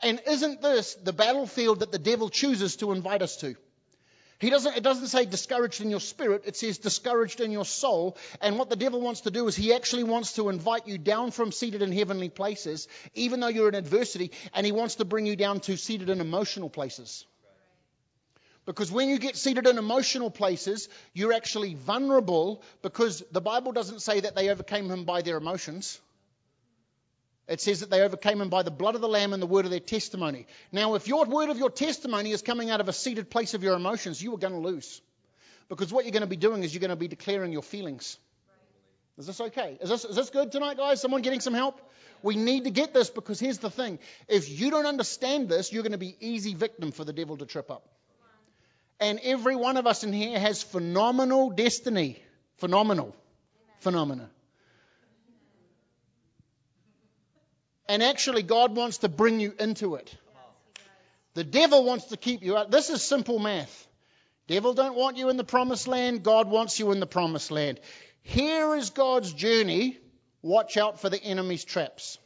[0.00, 3.56] And isn't this the battlefield that the devil chooses to invite us to?
[4.38, 8.18] He doesn't, it doesn't say discouraged in your spirit, it says discouraged in your soul.
[8.42, 11.30] And what the devil wants to do is he actually wants to invite you down
[11.30, 15.24] from seated in heavenly places, even though you're in adversity, and he wants to bring
[15.24, 17.24] you down to seated in emotional places.
[18.66, 24.02] Because when you get seated in emotional places, you're actually vulnerable because the Bible doesn't
[24.02, 26.00] say that they overcame him by their emotions.
[27.48, 29.64] It says that they overcame him by the blood of the Lamb and the word
[29.66, 30.46] of their testimony.
[30.72, 33.62] Now, if your word of your testimony is coming out of a seated place of
[33.62, 35.00] your emotions, you are going to lose.
[35.68, 38.18] Because what you're going to be doing is you're going to be declaring your feelings.
[39.18, 39.78] Is this okay?
[39.80, 41.00] Is this, is this good tonight, guys?
[41.00, 41.80] Someone getting some help?
[42.22, 43.98] We need to get this because here's the thing.
[44.28, 47.46] If you don't understand this, you're going to be easy victim for the devil to
[47.46, 47.88] trip up.
[48.98, 52.22] And every one of us in here has phenomenal destiny.
[52.56, 53.14] Phenomenal.
[53.80, 54.30] Phenomena.
[57.88, 60.14] And actually, God wants to bring you into it.
[61.34, 62.70] The devil wants to keep you out.
[62.70, 63.86] This is simple math.
[64.48, 66.22] Devil don't want you in the promised land.
[66.22, 67.80] God wants you in the promised land.
[68.22, 69.98] Here is God's journey.
[70.42, 72.18] Watch out for the enemy's traps.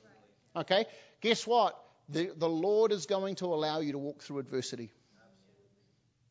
[0.54, 0.86] Okay?
[1.20, 1.78] Guess what?
[2.08, 4.90] The, the Lord is going to allow you to walk through adversity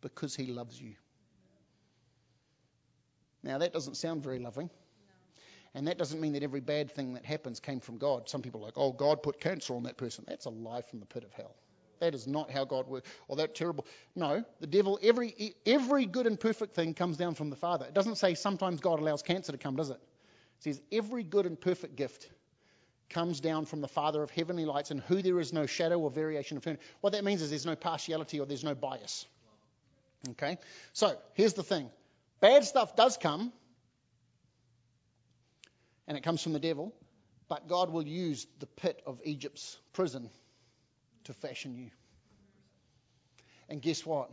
[0.02, 0.96] because he loves you.
[3.44, 4.70] Now, that doesn't sound very loving.
[5.76, 8.28] And that doesn't mean that every bad thing that happens came from God.
[8.28, 10.26] Some people are like, oh, God put cancer on that person.
[10.28, 11.56] That's a lie from the pit of hell.
[12.00, 13.10] That is not how God works.
[13.28, 13.86] Or that terrible.
[14.16, 17.86] No, the devil, every, every good and perfect thing comes down from the Father.
[17.86, 20.00] It doesn't say sometimes God allows cancer to come, does it?
[20.60, 22.30] It says every good and perfect gift
[23.10, 26.12] comes down from the Father of heavenly lights, and who there is no shadow or
[26.12, 26.80] variation of turning.
[27.02, 29.26] What that means is there's no partiality or there's no bias.
[30.32, 30.58] Okay?
[30.94, 31.90] So, here's the thing
[32.40, 33.52] bad stuff does come,
[36.10, 36.94] and it comes from the devil,
[37.48, 40.30] but God will use the pit of Egypt's prison
[41.26, 41.92] to fashion you.
[43.70, 44.32] And guess what?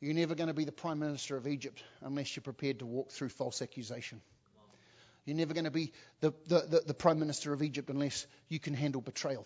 [0.00, 3.12] You're never going to be the prime minister of Egypt unless you're prepared to walk
[3.12, 4.20] through false accusation.
[5.24, 8.60] You're never going to be the, the, the, the Prime Minister of Egypt unless you
[8.60, 9.44] can handle betrayal.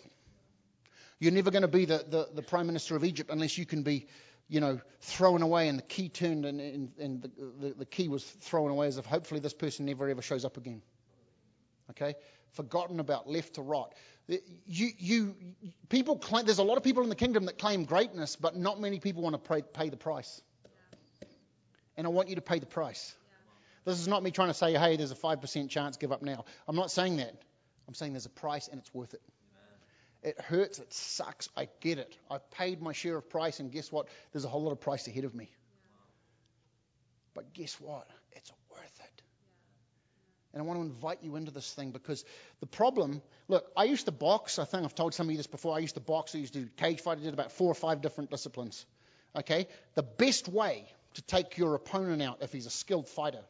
[1.19, 3.83] You're never going to be the, the, the Prime Minister of Egypt unless you can
[3.83, 4.07] be,
[4.47, 7.31] you know, thrown away and the key turned and, and, and the,
[7.61, 10.59] the, the key was thrown away as if hopefully this person never ever shows up
[10.59, 10.83] again.
[11.91, 12.15] Okay?
[12.53, 13.95] Forgotten about, left to rot.
[14.67, 15.35] You, you,
[15.89, 18.81] people claim, there's a lot of people in the kingdom that claim greatness, but not
[18.81, 20.41] many people want to pay, pay the price.
[21.97, 23.15] And I want you to pay the price.
[23.85, 26.45] This is not me trying to say, hey, there's a 5% chance, give up now.
[26.69, 27.35] I'm not saying that.
[27.89, 29.23] I'm saying there's a price and it's worth it.
[30.23, 32.17] It hurts, it sucks, I get it.
[32.31, 34.07] I've paid my share of price, and guess what?
[34.33, 35.51] There's a whole lot of price ahead of me.
[37.35, 38.07] But guess what?
[38.33, 38.53] It's.
[40.53, 42.25] And I want to invite you into this thing because
[42.59, 44.59] the problem look, I used to box.
[44.59, 45.77] I think I've told some of you this before.
[45.77, 46.35] I used to box.
[46.35, 47.19] I used to do cage fight.
[47.19, 48.85] I did about four or five different disciplines.
[49.37, 49.69] Okay?
[49.95, 53.43] The best way to take your opponent out if he's a skilled fighter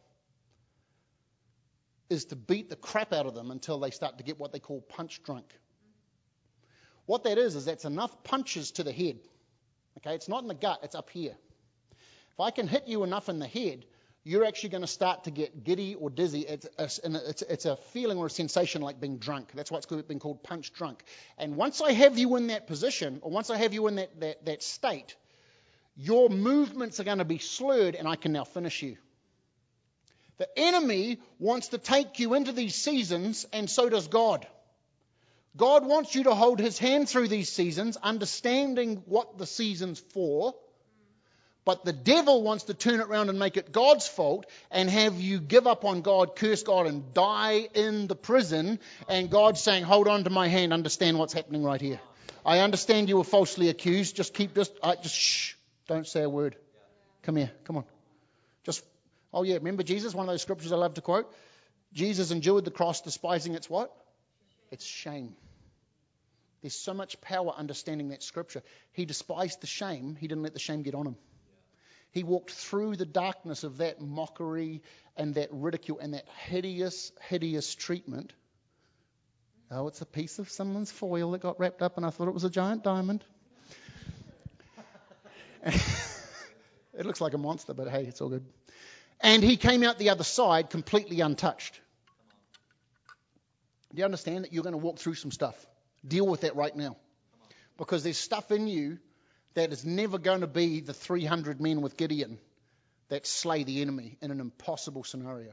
[2.11, 4.59] is to beat the crap out of them until they start to get what they
[4.59, 5.47] call punch drunk.
[7.07, 9.19] What that is, is that's enough punches to the head.
[9.99, 11.35] Okay, it's not in the gut, it's up here.
[12.33, 13.85] If I can hit you enough in the head,
[14.31, 16.43] you're actually going to start to get giddy or dizzy.
[16.43, 16.85] It's a,
[17.29, 19.51] it's, it's a feeling or a sensation like being drunk.
[19.55, 21.03] That's why it's been called punch drunk.
[21.37, 24.21] And once I have you in that position, or once I have you in that,
[24.21, 25.17] that, that state,
[25.97, 28.99] your movements are going to be slurred, and I can now finish you.
[30.39, 34.47] The enemy wants to take you into these seasons, and so does God.
[35.57, 40.55] God wants you to hold his hand through these seasons, understanding what the season's for.
[41.65, 45.21] But the devil wants to turn it around and make it God's fault and have
[45.21, 48.79] you give up on God, curse God, and die in the prison.
[49.09, 52.01] And God's saying, Hold on to my hand, understand what's happening right here.
[52.45, 54.17] I understand you were falsely accused.
[54.17, 55.55] Just keep this, uh, just shh,
[55.87, 56.57] don't say a word.
[57.23, 57.85] Come here, come on.
[58.65, 58.83] Just
[59.33, 60.15] Oh, yeah, remember Jesus?
[60.15, 61.33] One of those scriptures I love to quote.
[61.93, 63.95] Jesus endured the cross, despising its what?
[64.71, 65.35] Its shame.
[66.63, 68.63] There's so much power understanding that scripture.
[68.93, 71.17] He despised the shame, he didn't let the shame get on him.
[72.13, 74.83] He walked through the darkness of that mockery
[75.17, 78.33] and that ridicule and that hideous, hideous treatment.
[79.71, 82.35] Oh, it's a piece of someone's foil that got wrapped up, and I thought it
[82.35, 83.25] was a giant diamond.
[85.65, 88.45] it looks like a monster, but hey, it's all good.
[89.21, 91.79] And he came out the other side completely untouched.
[93.95, 95.55] Do you understand that you're going to walk through some stuff?
[96.07, 96.97] Deal with that right now.
[97.77, 98.99] Because there's stuff in you
[99.55, 102.39] that is never going to be the 300 men with Gideon
[103.09, 105.53] that slay the enemy in an impossible scenario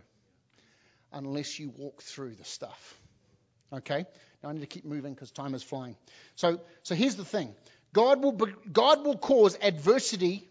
[1.11, 2.95] unless you walk through the stuff.
[3.73, 4.05] Okay?
[4.43, 5.95] Now I need to keep moving because time is flying.
[6.35, 7.55] So, so here's the thing
[7.93, 8.33] God will,
[8.71, 10.47] God will cause adversity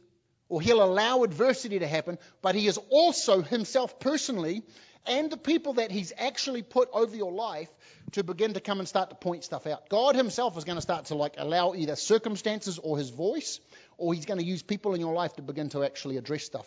[0.49, 4.63] or he'll allow adversity to happen, but he is also himself personally
[5.07, 7.69] and the people that he's actually put over your life
[8.13, 9.89] to begin to come and start to point stuff out.
[9.89, 13.61] God himself is going to start to like allow either circumstances or his voice,
[13.99, 16.67] or he's going to use people in your life to begin to actually address stuff.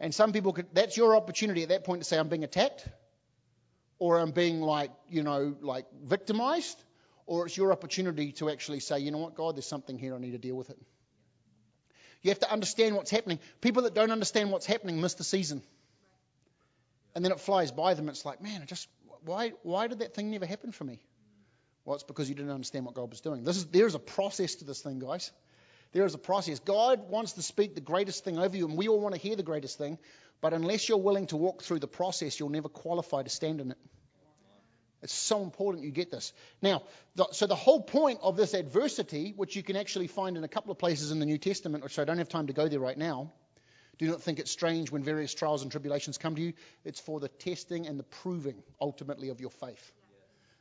[0.00, 2.86] And some people could, that's your opportunity at that point to say, I'm being attacked,
[3.98, 6.82] or I'm being like, you know, like victimized,
[7.26, 10.18] or it's your opportunity to actually say, you know what, God, there's something here, I
[10.18, 10.78] need to deal with it.
[12.22, 13.38] You have to understand what's happening.
[13.60, 15.62] People that don't understand what's happening miss the season.
[17.18, 18.08] And then it flies by them.
[18.08, 18.86] It's like, man, I just
[19.24, 21.00] why why did that thing never happen for me?
[21.84, 23.44] Well, it's because you didn't understand what God was doing.
[23.44, 25.32] Is there's a process to this thing, guys.
[25.90, 26.60] There is a process.
[26.60, 29.34] God wants to speak the greatest thing over you, and we all want to hear
[29.34, 29.98] the greatest thing.
[30.40, 33.72] But unless you're willing to walk through the process, you'll never qualify to stand in
[33.72, 33.78] it.
[35.02, 36.32] It's so important you get this.
[36.62, 36.84] Now,
[37.16, 40.48] the, so the whole point of this adversity, which you can actually find in a
[40.48, 42.78] couple of places in the New Testament, which I don't have time to go there
[42.78, 43.32] right now,
[43.98, 46.52] do not think it's strange when various trials and tribulations come to you.
[46.84, 49.92] It's for the testing and the proving, ultimately, of your faith.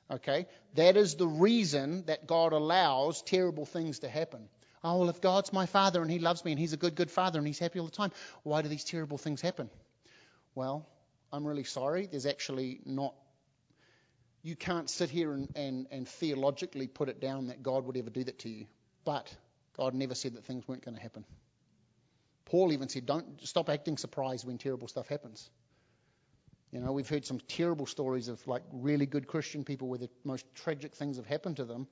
[0.10, 0.48] Okay?
[0.76, 4.50] That is the reason that God allows terrible things to happen.
[4.84, 7.12] Oh, well, if God's my father and he loves me and he's a good, good
[7.12, 8.12] father and he's happy all the time,
[8.44, 9.70] why do these terrible things happen?
[10.56, 10.88] Well,
[11.32, 12.08] I'm really sorry.
[12.08, 13.14] There's actually not
[14.44, 18.10] you can't sit here and, and, and theologically put it down that God would ever
[18.10, 18.66] do that to you.
[19.04, 19.36] But
[19.76, 21.26] God never said that things weren't going to happen.
[22.48, 25.50] Paul even said, don't stop acting surprised when terrible stuff happens.
[26.72, 30.10] You know, we've heard some terrible stories of like really good Christian people where the
[30.24, 31.88] most tragic things have happened to them.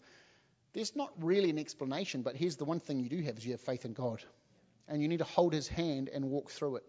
[0.72, 3.52] There's not really an explanation, but here's the one thing you do have is you
[3.52, 4.24] have faith in God.
[4.88, 6.84] And you need to hold his hand and walk through it.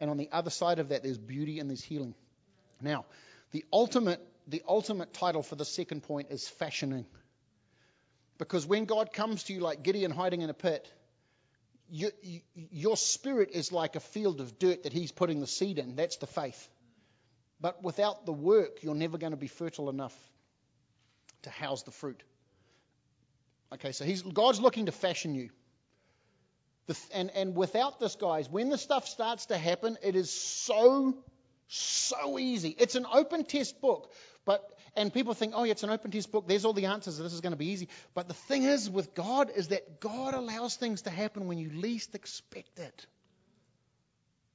[0.00, 2.14] And on the other side of that, there's beauty and there's healing.
[2.80, 3.04] Now,
[3.50, 7.06] the ultimate the ultimate title for the second point is fashioning.
[8.38, 10.90] Because when God comes to you like Gideon hiding in a pit,
[11.92, 15.78] you, you, your spirit is like a field of dirt that he's putting the seed
[15.78, 15.94] in.
[15.94, 16.68] That's the faith.
[17.60, 20.16] But without the work, you're never going to be fertile enough
[21.42, 22.22] to house the fruit.
[23.74, 25.50] Okay, so God's looking to fashion you.
[26.86, 31.14] The, and, and without this, guys, when the stuff starts to happen, it is so,
[31.68, 32.74] so easy.
[32.78, 34.10] It's an open test book.
[34.46, 34.62] But
[34.94, 36.46] and people think, oh, yeah, it's an open test book.
[36.46, 37.16] There's all the answers.
[37.16, 37.88] This is going to be easy.
[38.14, 41.70] But the thing is with God is that God allows things to happen when you
[41.70, 43.06] least expect it.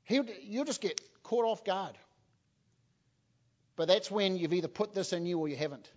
[0.04, 1.98] He'll, you'll just get caught off guard.
[3.76, 5.90] But that's when you've either put this in you or you haven't.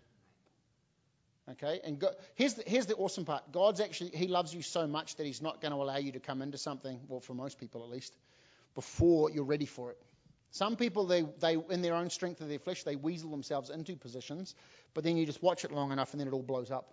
[1.52, 1.80] Okay?
[1.84, 5.16] And God, here's, the, here's the awesome part God's actually, He loves you so much
[5.16, 7.82] that He's not going to allow you to come into something, well, for most people
[7.82, 8.14] at least,
[8.74, 9.98] before you're ready for it.
[10.50, 13.96] Some people, they, they, in their own strength of their flesh, they weasel themselves into
[13.96, 14.54] positions,
[14.94, 16.92] but then you just watch it long enough and then it all blows up.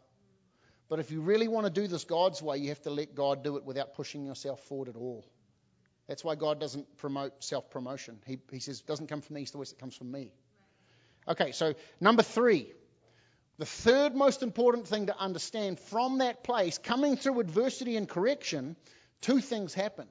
[0.90, 3.44] But if you really want to do this God's way, you have to let God
[3.44, 5.26] do it without pushing yourself forward at all.
[6.08, 8.20] That's why God doesn't promote self promotion.
[8.26, 10.32] He, he says, it doesn't come from the east or west, it comes from me.
[11.28, 12.72] Okay, so number three.
[13.60, 18.76] The third most important thing to understand from that place, coming through adversity and correction,
[19.20, 20.08] two things happen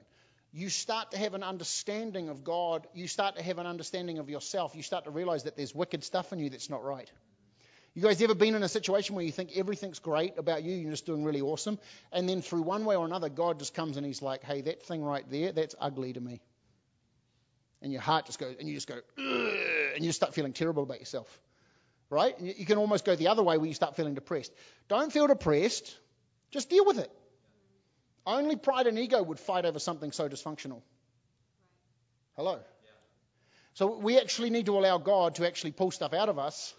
[0.53, 2.87] you start to have an understanding of God.
[2.93, 4.75] You start to have an understanding of yourself.
[4.75, 7.11] You start to realize that there's wicked stuff in you that's not right.
[7.97, 10.91] You guys ever been in a situation where you think everything's great about you, you're
[10.91, 11.79] just doing really awesome,
[12.11, 14.83] and then through one way or another, God just comes and He's like, hey, that
[14.83, 16.39] thing right there, that's ugly to me.
[17.81, 20.99] And your heart just goes, and you just go, and you start feeling terrible about
[20.99, 21.27] yourself.
[22.11, 22.39] Right?
[22.39, 24.53] You can almost go the other way where you start feeling depressed.
[24.89, 25.97] Don't feel depressed,
[26.51, 27.11] just deal with it.
[28.27, 30.81] Only pride and ego would fight over something so dysfunctional.
[32.35, 32.59] Hello?
[33.75, 36.73] So we actually need to allow God to actually pull stuff out of us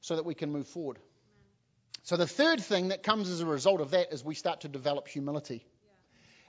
[0.00, 0.98] so that we can move forward.
[2.02, 4.68] So the third thing that comes as a result of that is we start to
[4.68, 5.64] develop humility.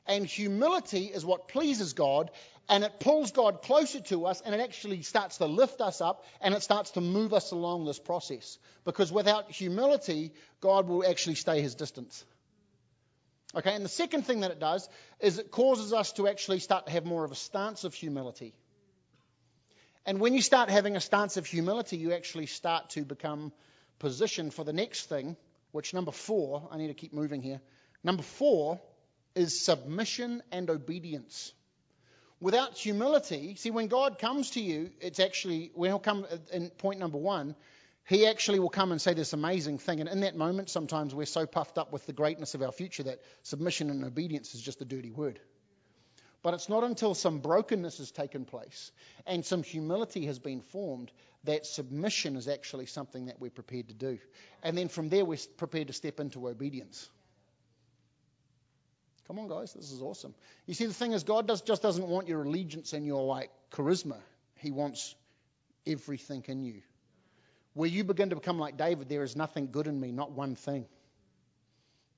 [0.08, 2.32] And humility is what pleases God,
[2.68, 6.26] and it pulls God closer to us, and it actually starts to lift us up,
[6.42, 8.58] and it starts to move us along this process.
[8.86, 12.26] Because without humility, God will actually stay his distance.
[13.56, 14.90] Okay, and the second thing that it does
[15.20, 18.54] is it causes us to actually start to have more of a stance of humility.
[20.06, 23.54] And when you start having a stance of humility, you actually start to become
[24.00, 25.38] positioned for the next thing,
[25.72, 27.62] which number four, I need to keep moving here.
[28.04, 28.82] Number four
[29.36, 31.54] is submission and obedience.
[32.42, 37.00] Without humility, see, when God comes to you, it's actually, when He'll come in point
[37.00, 37.56] number one,
[38.06, 40.02] he actually will come and say this amazing thing.
[40.02, 43.04] And in that moment, sometimes we're so puffed up with the greatness of our future
[43.04, 45.40] that submission and obedience is just a dirty word.
[46.42, 48.92] But it's not until some brokenness has taken place
[49.26, 51.10] and some humility has been formed
[51.46, 54.20] that submission is actually something that we're prepared to do.
[54.62, 57.10] And then from there, we're prepared to step into obedience.
[59.28, 60.36] Come on, guys, this is awesome.
[60.66, 63.50] You see, the thing is, God does, just doesn't want your allegiance and your like
[63.72, 64.18] charisma.
[64.58, 65.16] He wants
[65.88, 66.82] everything in you.
[67.74, 70.56] Where you begin to become like David, there is nothing good in me, not one
[70.56, 70.86] thing.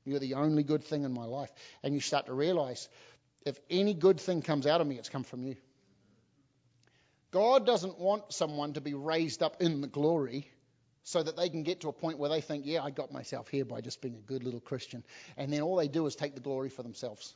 [0.04, 1.52] You're the only good thing in my life.
[1.84, 2.90] And you start to realize
[3.46, 5.56] if any good thing comes out of me, it's come from you.
[7.32, 10.50] God doesn't want someone to be raised up in the glory
[11.04, 13.48] so that they can get to a point where they think, yeah, I got myself
[13.48, 15.04] here by just being a good little Christian.
[15.38, 17.36] And then all they do is take the glory for themselves.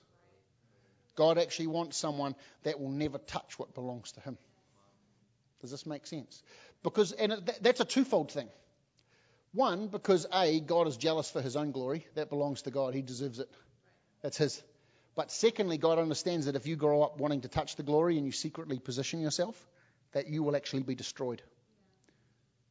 [1.16, 4.38] God actually wants someone that will never touch what belongs to Him.
[5.62, 6.42] Does this make sense?
[6.84, 8.50] Because, and that's a twofold thing.
[9.52, 12.06] One, because A, God is jealous for his own glory.
[12.16, 12.94] That belongs to God.
[12.94, 13.50] He deserves it.
[14.22, 14.62] That's his.
[15.16, 18.26] But secondly, God understands that if you grow up wanting to touch the glory and
[18.26, 19.56] you secretly position yourself,
[20.14, 21.42] that you will actually be destroyed.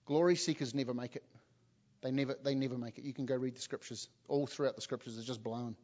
[0.06, 1.24] Glory seekers never make it.
[2.00, 3.04] They never, they never make it.
[3.04, 4.08] You can go read the scriptures.
[4.28, 5.76] All throughout the scriptures, it's just blown.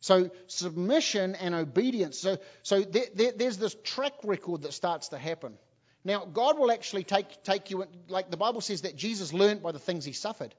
[0.00, 2.18] So submission and obedience.
[2.18, 5.58] So, so there, there, there's this track record that starts to happen.
[6.04, 9.72] Now, God will actually take, take you, like the Bible says that Jesus learned by
[9.72, 10.54] the things he suffered.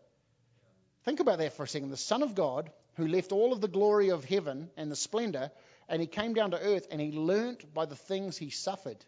[1.04, 1.90] Think about that for a second.
[1.90, 5.50] The Son of God, who left all of the glory of heaven and the splendor,
[5.90, 9.04] and he came down to earth and he learnt by the things he suffered.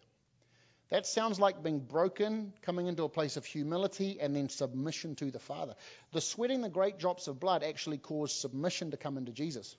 [0.89, 5.31] That sounds like being broken, coming into a place of humility, and then submission to
[5.31, 5.75] the Father.
[6.11, 9.75] The sweating the great drops of blood actually caused submission to come into Jesus.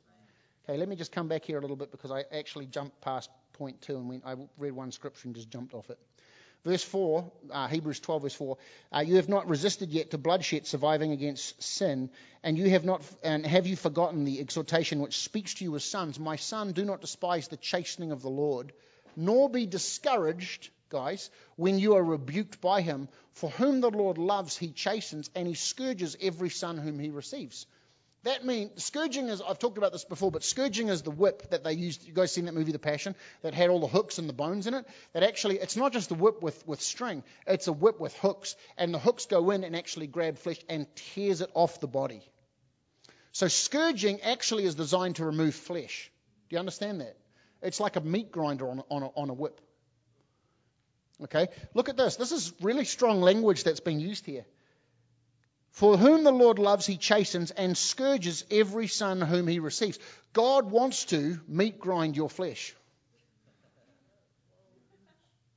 [0.68, 3.30] Okay, let me just come back here a little bit because I actually jumped past
[3.52, 5.98] point two and went, I read one scripture and just jumped off it.
[6.65, 8.57] Verse 4, uh, Hebrews 12, verse 4,
[8.91, 12.09] uh, you have not resisted yet to bloodshed, surviving against sin,
[12.43, 15.85] and you have not, and have you forgotten the exhortation which speaks to you as
[15.85, 16.19] sons?
[16.19, 18.73] My son, do not despise the chastening of the Lord,
[19.15, 23.09] nor be discouraged, guys, when you are rebuked by him.
[23.35, 27.67] For whom the Lord loves, he chastens, and he scourges every son whom he receives.
[28.25, 31.62] That means scourging is, I've talked about this before, but scourging is the whip that
[31.62, 32.07] they used.
[32.07, 34.66] You guys seen that movie, The Passion, that had all the hooks and the bones
[34.66, 34.87] in it?
[35.12, 38.57] That actually, it's not just a whip with, with string, it's a whip with hooks.
[38.79, 42.22] And the hooks go in and actually grab flesh and tears it off the body.
[43.33, 46.11] So scourging actually is designed to remove flesh.
[46.49, 47.16] Do you understand that?
[47.61, 49.61] It's like a meat grinder on, on, a, on a whip.
[51.25, 51.49] Okay?
[51.75, 52.16] Look at this.
[52.16, 54.47] This is really strong language that's being used here.
[55.75, 59.99] For whom the Lord loves, he chastens and scourges every son whom he receives.
[60.33, 62.72] God wants to meat grind your flesh.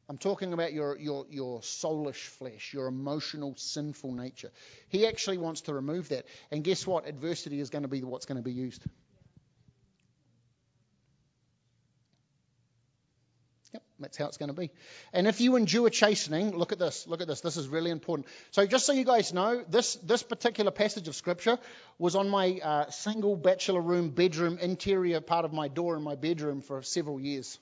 [0.09, 4.51] I'm talking about your, your, your soulish flesh, your emotional, sinful nature.
[4.89, 6.25] He actually wants to remove that.
[6.49, 7.07] And guess what?
[7.07, 8.83] Adversity is going to be what's going to be used.
[13.99, 14.71] That's how it's going to be.
[15.11, 17.07] And if you endure chastening, look at this.
[17.07, 17.41] Look at this.
[17.41, 18.27] This is really important.
[18.51, 21.57] So, just so you guys know, this, this particular passage of Scripture
[21.97, 26.15] was on my uh, single bachelor room bedroom interior part of my door in my
[26.15, 27.57] bedroom for several years.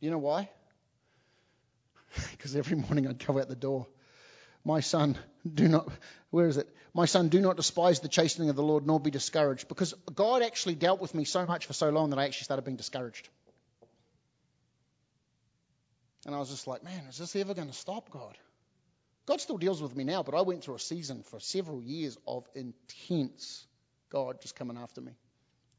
[0.00, 0.48] You know why?
[2.32, 3.86] because every morning I'd go out the door.
[4.64, 5.16] My son,
[5.54, 5.88] do not,
[6.30, 6.68] where is it?
[6.92, 9.68] My son, do not despise the chastening of the Lord, nor be discouraged.
[9.68, 12.64] Because God actually dealt with me so much for so long that I actually started
[12.64, 13.28] being discouraged.
[16.26, 18.36] And I was just like, man, is this ever going to stop, God?
[19.26, 22.18] God still deals with me now, but I went through a season for several years
[22.26, 23.64] of intense
[24.10, 25.12] God just coming after me.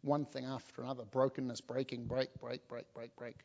[0.01, 3.35] One thing after another brokenness, breaking, break, break, break, break, break.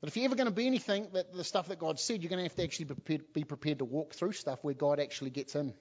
[0.00, 2.30] But if you're ever going to be anything, that the stuff that God said, you're
[2.30, 5.00] going to have to actually be prepared, be prepared to walk through stuff where God
[5.00, 5.72] actually gets in.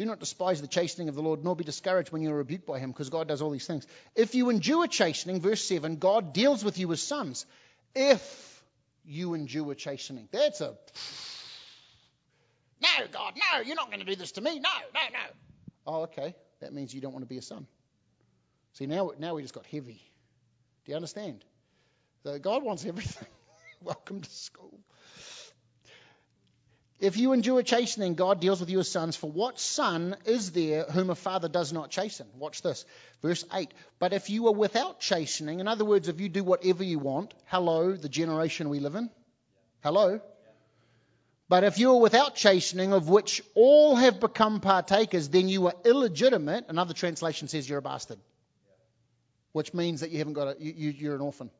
[0.00, 2.64] Do not despise the chastening of the Lord, nor be discouraged when you are rebuked
[2.64, 3.86] by him, because God does all these things.
[4.16, 7.44] If you endure chastening, verse 7, God deals with you as sons.
[7.94, 8.64] If
[9.04, 10.30] you endure chastening.
[10.32, 10.74] That's a.
[12.80, 14.58] No, God, no, you're not going to do this to me.
[14.58, 15.18] No, no, no.
[15.86, 16.34] Oh, okay.
[16.62, 17.66] That means you don't want to be a son.
[18.72, 20.00] See, now, now we just got heavy.
[20.86, 21.44] Do you understand?
[22.22, 23.28] So God wants everything.
[23.82, 24.80] Welcome to school.
[27.00, 29.16] If you endure chastening, God deals with you as sons.
[29.16, 32.26] For what son is there whom a father does not chasten?
[32.36, 32.84] Watch this.
[33.22, 33.72] Verse 8.
[33.98, 37.32] But if you are without chastening, in other words, if you do whatever you want,
[37.46, 39.10] hello, the generation we live in.
[39.82, 40.20] Hello.
[41.48, 45.74] But if you are without chastening, of which all have become partakers, then you are
[45.84, 46.66] illegitimate.
[46.68, 48.18] Another translation says you're a bastard
[49.52, 51.50] which means that you haven't got a, you, you're an orphan.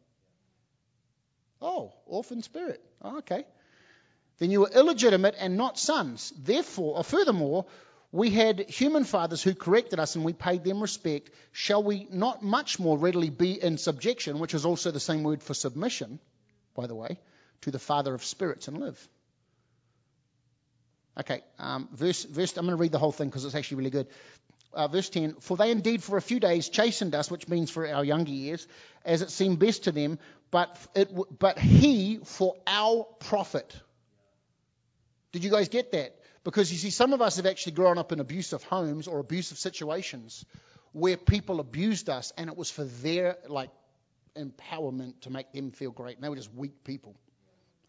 [1.60, 2.80] Oh, orphan spirit.
[3.02, 3.44] Oh, okay.
[4.40, 6.32] Then you were illegitimate and not sons.
[6.36, 7.66] Therefore, or furthermore,
[8.10, 11.30] we had human fathers who corrected us and we paid them respect.
[11.52, 15.44] Shall we not much more readily be in subjection, which is also the same word
[15.44, 16.18] for submission,
[16.74, 17.20] by the way,
[17.60, 19.08] to the Father of spirits and live?
[21.18, 23.90] Okay, um, verse, verse, I'm going to read the whole thing because it's actually really
[23.90, 24.08] good
[24.72, 27.86] uh, verse 10 For they indeed for a few days chastened us, which means for
[27.86, 28.66] our younger years,
[29.04, 30.18] as it seemed best to them,
[30.50, 33.74] but, it, but he for our profit.
[35.32, 36.16] Did you guys get that?
[36.42, 39.58] Because you see, some of us have actually grown up in abusive homes or abusive
[39.58, 40.44] situations
[40.92, 43.70] where people abused us and it was for their like
[44.36, 46.16] empowerment to make them feel great.
[46.16, 47.14] And they were just weak people.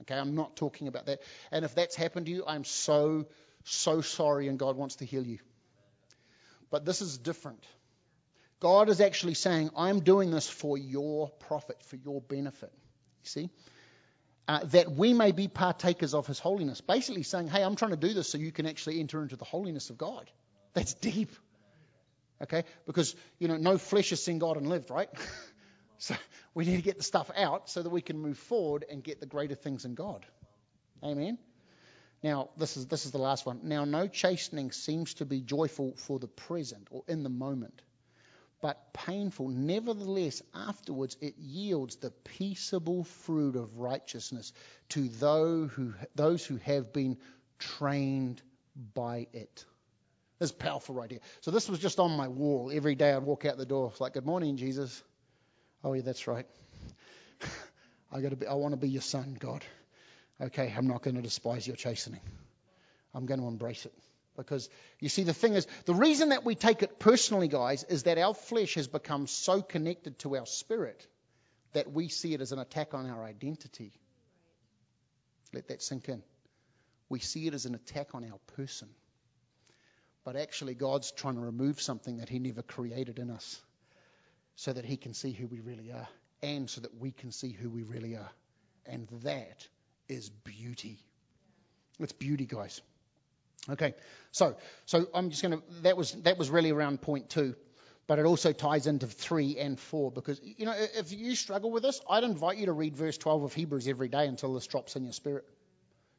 [0.01, 1.21] Okay, I'm not talking about that.
[1.51, 3.27] And if that's happened to you, I'm so,
[3.63, 5.39] so sorry and God wants to heal you.
[6.69, 7.63] But this is different.
[8.59, 12.71] God is actually saying, I'm doing this for your profit, for your benefit.
[13.23, 13.49] You see?
[14.47, 16.81] Uh, that we may be partakers of his holiness.
[16.81, 19.45] Basically saying, hey, I'm trying to do this so you can actually enter into the
[19.45, 20.29] holiness of God.
[20.73, 21.31] That's deep.
[22.41, 22.63] Okay?
[22.85, 25.09] Because, you know, no flesh has seen God and lived, right?
[25.99, 26.15] so
[26.53, 29.19] we need to get the stuff out so that we can move forward and get
[29.19, 30.25] the greater things in God.
[31.03, 31.37] Amen?
[32.23, 33.61] Now, this is, this is the last one.
[33.63, 37.81] Now, no chastening seems to be joyful for the present or in the moment,
[38.61, 39.49] but painful.
[39.49, 44.53] Nevertheless, afterwards it yields the peaceable fruit of righteousness
[44.89, 47.17] to those who, those who have been
[47.59, 48.41] trained
[48.93, 49.65] by it.
[50.39, 51.19] This is powerful right here.
[51.41, 52.71] So this was just on my wall.
[52.73, 53.91] Every day I'd walk out the door.
[53.99, 55.03] Like, good morning, Jesus.
[55.83, 56.45] Oh, yeah, that's right.
[58.11, 59.63] I, gotta be, I want to be your son, God
[60.41, 62.21] okay, I'm not going to despise your chastening.
[63.13, 63.93] I'm going to embrace it.
[64.37, 64.69] Because
[64.99, 68.17] you see, the thing is, the reason that we take it personally, guys, is that
[68.17, 71.05] our flesh has become so connected to our spirit
[71.73, 73.91] that we see it as an attack on our identity.
[75.53, 76.23] Let that sink in.
[77.09, 78.87] We see it as an attack on our person.
[80.23, 83.61] But actually, God's trying to remove something that He never created in us
[84.55, 86.07] so that He can see who we really are
[86.41, 88.31] and so that we can see who we really are.
[88.85, 89.67] And that
[90.07, 90.99] is beauty.
[91.99, 92.81] It's beauty, guys.
[93.69, 93.93] Okay,
[94.31, 94.55] so
[94.85, 97.55] so I'm just going to that was that was really around point two,
[98.07, 101.83] but it also ties into three and four because you know if you struggle with
[101.83, 104.95] this, I'd invite you to read verse 12 of Hebrews every day until this drops
[104.95, 105.45] in your spirit.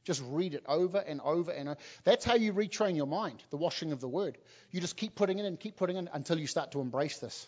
[0.05, 1.79] Just read it over and over and over.
[2.05, 4.37] That's how you retrain your mind, the washing of the word.
[4.71, 7.47] You just keep putting in, and keep putting in until you start to embrace this.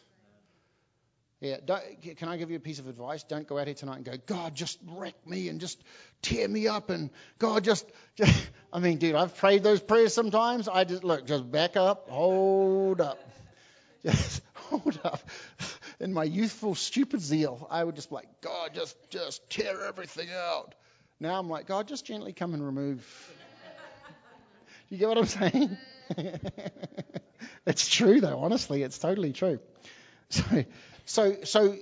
[1.40, 1.58] Yeah,
[2.16, 3.22] can I give you a piece of advice?
[3.24, 5.82] Don't go out here tonight and go, God, just wreck me and just
[6.22, 7.84] tear me up and God, just,
[8.16, 8.50] just.
[8.74, 10.66] I mean, dude, I've prayed those prayers sometimes.
[10.66, 13.20] I just look, just back up, hold up,
[14.04, 15.20] just hold up.
[16.00, 20.74] In my youthful, stupid zeal, I would just like, God, just, just tear everything out.
[21.20, 23.06] Now I'm like, God, just gently come and remove.
[24.88, 25.78] you get what I'm saying?
[27.66, 28.40] it's true, though.
[28.40, 29.60] Honestly, it's totally true.
[30.30, 30.64] So
[31.06, 31.76] so, so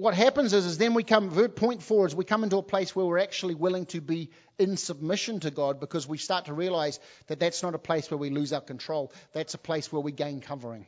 [0.00, 2.96] what happens is, is then we come, point four is we come into a place
[2.96, 6.98] where we're actually willing to be in submission to God because we start to realize
[7.26, 9.12] that that's not a place where we lose our control.
[9.34, 10.86] That's a place where we gain covering.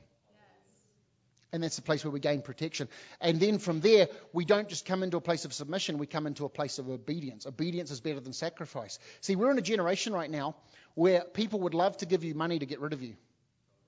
[1.53, 2.89] And that's a place where we gain protection.
[3.21, 6.27] And then from there, we don't just come into a place of submission, we come
[6.27, 7.45] into a place of obedience.
[7.45, 8.99] Obedience is better than sacrifice.
[9.21, 10.57] See, we're in a generation right now
[10.95, 13.17] where people would love to give you money to get rid of you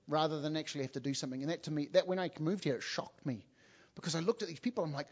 [0.07, 1.41] rather than actually have to do something.
[1.41, 3.43] And that to me, that when I moved here, it shocked me
[3.95, 5.07] because I looked at these people, I'm like,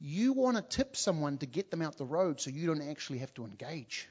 [0.00, 3.18] you want to tip someone to get them out the road so you don't actually
[3.18, 4.08] have to engage.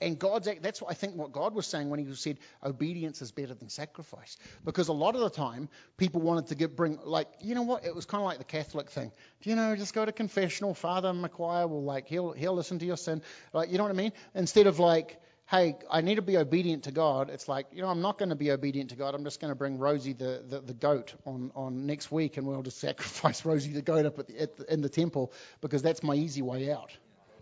[0.00, 3.32] And God's that's what I think what God was saying when He said obedience is
[3.32, 4.36] better than sacrifice.
[4.64, 7.84] Because a lot of the time people wanted to get bring like you know what
[7.84, 9.10] it was kind of like the Catholic thing.
[9.42, 10.72] Do you know just go to confessional.
[10.72, 13.22] Father McQuire will like he'll he'll listen to your sin.
[13.52, 14.12] Like you know what I mean?
[14.34, 17.88] Instead of like hey, I need to be obedient to God, it's like, you know,
[17.88, 19.14] I'm not going to be obedient to God.
[19.14, 22.46] I'm just going to bring Rosie the, the, the, goat on, on next week and
[22.46, 25.32] we'll just sacrifice Rosie the goat up at the, at the, in the temple
[25.62, 26.94] because that's my easy way out.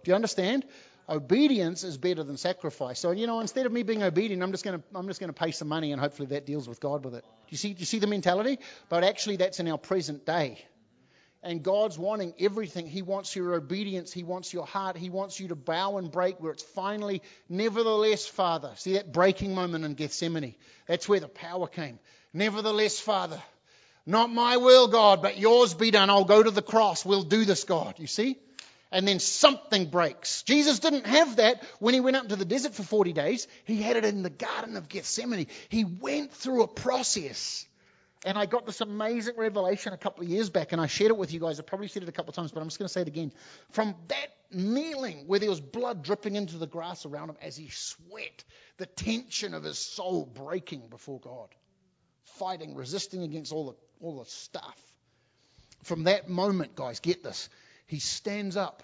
[0.05, 0.65] Do you understand?
[1.09, 3.01] Obedience is better than sacrifice.
[3.01, 5.33] So, you know, instead of me being obedient, I'm just going to, I'm just going
[5.33, 7.25] to pay some money and hopefully that deals with God with it.
[7.25, 8.61] Do you see, do you see the mentality?
[8.89, 10.65] But actually, that's in our present day.
[11.47, 12.88] And God's wanting everything.
[12.88, 14.12] He wants your obedience.
[14.12, 14.97] He wants your heart.
[14.97, 18.72] He wants you to bow and break where it's finally, nevertheless, Father.
[18.74, 20.57] See that breaking moment in Gethsemane?
[20.88, 22.01] That's where the power came.
[22.32, 23.40] Nevertheless, Father.
[24.07, 26.11] Not my will, God, but yours be done.
[26.11, 27.05] I'll go to the cross.
[27.05, 27.94] We'll do this, God.
[27.99, 28.38] You see?
[28.90, 30.42] And then something breaks.
[30.42, 33.47] Jesus didn't have that when he went up to the desert for 40 days.
[33.66, 35.47] He had it in the Garden of Gethsemane.
[35.68, 37.66] He went through a process
[38.25, 41.17] and I got this amazing revelation a couple of years back, and I shared it
[41.17, 41.61] with you guys.
[41.61, 43.09] I probably said it a couple of times, but I'm just going to say it
[43.09, 43.33] again.
[43.71, 47.69] From that kneeling, where there was blood dripping into the grass around him as he
[47.69, 48.45] sweat,
[48.79, 51.49] the tension of his soul breaking before God,
[52.39, 54.79] fighting, resisting against all the, all the stuff.
[55.85, 57.49] From that moment, guys, get this.
[57.87, 58.83] He stands up.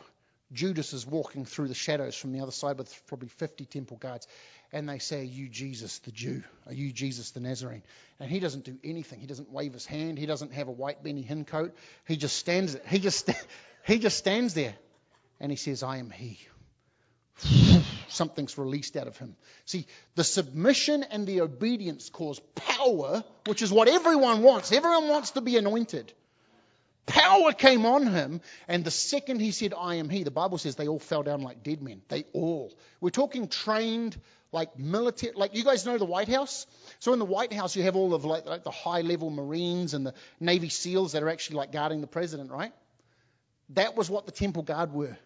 [0.53, 4.27] Judas is walking through the shadows from the other side with probably 50 temple guards
[4.73, 6.43] and they say, Are you Jesus the Jew?
[6.67, 7.83] Are you Jesus the Nazarene?
[8.19, 9.21] And he doesn't do anything.
[9.21, 10.19] He doesn't wave his hand.
[10.19, 11.75] He doesn't have a white Benny Hinn coat.
[12.07, 12.83] He just stands there.
[12.87, 13.31] He just,
[13.87, 14.75] he just stands there
[15.41, 16.39] and he says, I am he.
[18.09, 19.37] Something's released out of him.
[19.65, 24.73] See, the submission and the obedience cause power, which is what everyone wants.
[24.73, 26.13] Everyone wants to be anointed.
[27.07, 30.77] Power came on him, and the second he said, I am he, the Bible says
[30.77, 32.03] they all fell down like dead men.
[32.09, 32.73] They all.
[33.01, 34.17] We're talking trained,
[34.53, 36.67] like military, like you guys know the White House?
[37.01, 39.95] So in the White House, you have all of like, like the high level Marines
[39.95, 42.73] and the Navy SEALs that are actually like guarding the president, right?
[43.71, 45.17] That was what the temple guard were.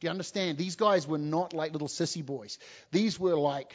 [0.00, 0.58] Do you understand?
[0.58, 2.58] These guys were not like little sissy boys.
[2.90, 3.72] These were like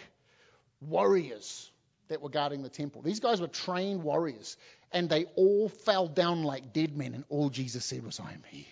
[0.81, 1.71] warriors
[2.09, 3.01] that were guarding the temple.
[3.01, 4.57] These guys were trained warriors,
[4.91, 8.43] and they all fell down like dead men, and all Jesus said was, I am
[8.49, 8.67] he.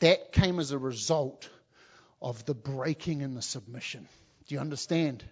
[0.00, 1.48] That came as a result
[2.20, 4.08] of the breaking and the submission.
[4.46, 5.22] Do you understand?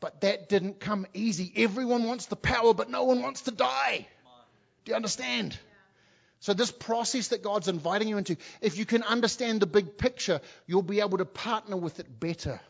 [0.00, 1.52] But that didn't come easy.
[1.56, 4.06] Everyone wants the power, but no one wants to die.
[4.84, 5.58] Do you understand?
[6.40, 10.40] So, this process that God's inviting you into, if you can understand the big picture,
[10.66, 12.60] you'll be able to partner with it better.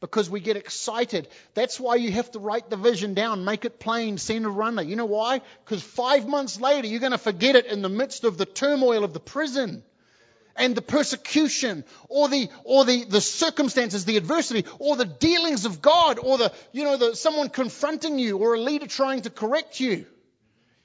[0.00, 1.28] Because we get excited.
[1.54, 4.82] That's why you have to write the vision down, make it plain, send a runner.
[4.82, 5.42] You know why?
[5.64, 9.04] Because five months later, you're going to forget it in the midst of the turmoil
[9.04, 9.82] of the prison
[10.56, 15.82] and the persecution or the or the, the circumstances, the adversity, or the dealings of
[15.82, 19.80] God, or the you know the someone confronting you or a leader trying to correct
[19.80, 20.06] you.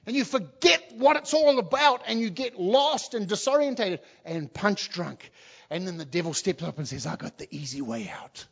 [0.05, 4.89] And you forget what it's all about and you get lost and disorientated and punch
[4.89, 5.31] drunk.
[5.69, 8.45] And then the devil steps up and says, I got the easy way out.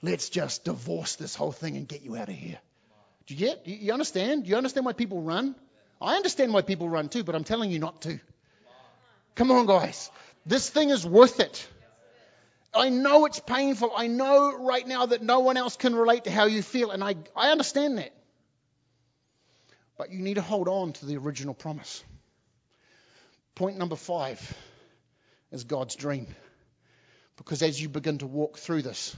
[0.00, 2.58] Let's just divorce this whole thing and get you out of here.
[3.26, 3.66] Do you get?
[3.66, 4.44] You understand?
[4.44, 5.54] Do you understand why people run?
[6.00, 8.20] I understand why people run too, but I'm telling you not to.
[9.34, 10.10] Come on, guys.
[10.46, 11.66] This thing is worth it.
[12.74, 13.92] I know it's painful.
[13.96, 17.02] I know right now that no one else can relate to how you feel, and
[17.02, 18.12] I, I understand that.
[19.96, 22.04] But you need to hold on to the original promise.
[23.56, 24.56] Point number five
[25.50, 26.28] is God's dream.
[27.36, 29.16] Because as you begin to walk through this,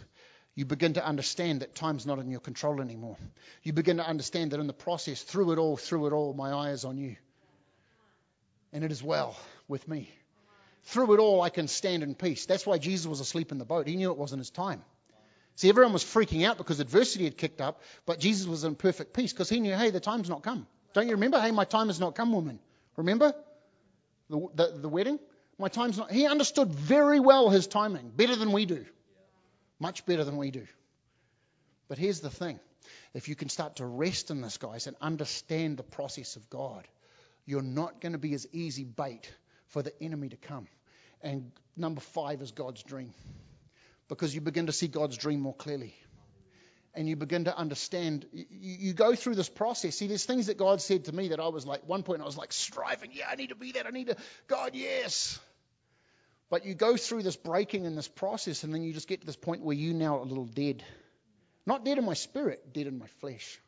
[0.54, 3.16] you begin to understand that time's not in your control anymore.
[3.62, 6.50] You begin to understand that in the process, through it all, through it all, my
[6.50, 7.16] eye is on you.
[8.72, 9.36] And it is well
[9.68, 10.10] with me.
[10.84, 12.46] Through it all, I can stand in peace.
[12.46, 13.86] That's why Jesus was asleep in the boat.
[13.86, 14.82] He knew it wasn't his time.
[15.56, 19.12] See, everyone was freaking out because adversity had kicked up, but Jesus was in perfect
[19.12, 20.66] peace because he knew, hey, the time's not come.
[20.94, 21.40] Don't you remember?
[21.40, 22.58] Hey, my time has not come, woman.
[22.96, 23.34] Remember
[24.28, 25.18] the, the, the wedding?
[25.58, 26.10] My time's not.
[26.10, 28.86] He understood very well his timing, better than we do.
[29.80, 30.66] Much better than we do.
[31.88, 32.60] But here's the thing
[33.14, 36.86] if you can start to rest in this, guys, and understand the process of God,
[37.46, 39.32] you're not going to be as easy bait
[39.68, 40.68] for the enemy to come.
[41.22, 43.12] And number five is God's dream.
[44.08, 45.94] Because you begin to see God's dream more clearly.
[46.94, 49.96] And you begin to understand, you, you, go through this process.
[49.96, 52.24] See, there's things that God said to me that I was like, one point I
[52.24, 54.16] was like striving, yeah, I need to be that, I need to,
[54.48, 55.38] God, yes.
[56.50, 59.26] But you go through this breaking and this process, and then you just get to
[59.26, 60.82] this point where you now are a little dead.
[61.64, 63.58] Not dead in my spirit, dead in my flesh.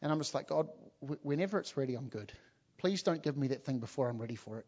[0.00, 0.68] And I'm just like, God,
[1.22, 2.32] whenever it's ready, I'm good.
[2.78, 4.66] Please don't give me that thing before I'm ready for it.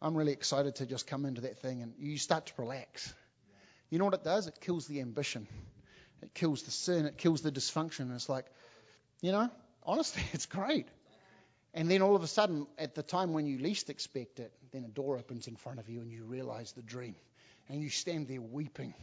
[0.00, 3.12] I'm really excited to just come into that thing, and you start to relax.
[3.90, 4.46] You know what it does?
[4.46, 5.46] It kills the ambition,
[6.22, 8.00] it kills the sin, it kills the dysfunction.
[8.00, 8.46] And it's like,
[9.20, 9.50] you know,
[9.82, 10.88] honestly, it's great.
[11.74, 14.84] And then all of a sudden, at the time when you least expect it, then
[14.84, 17.16] a door opens in front of you and you realize the dream.
[17.68, 18.94] And you stand there weeping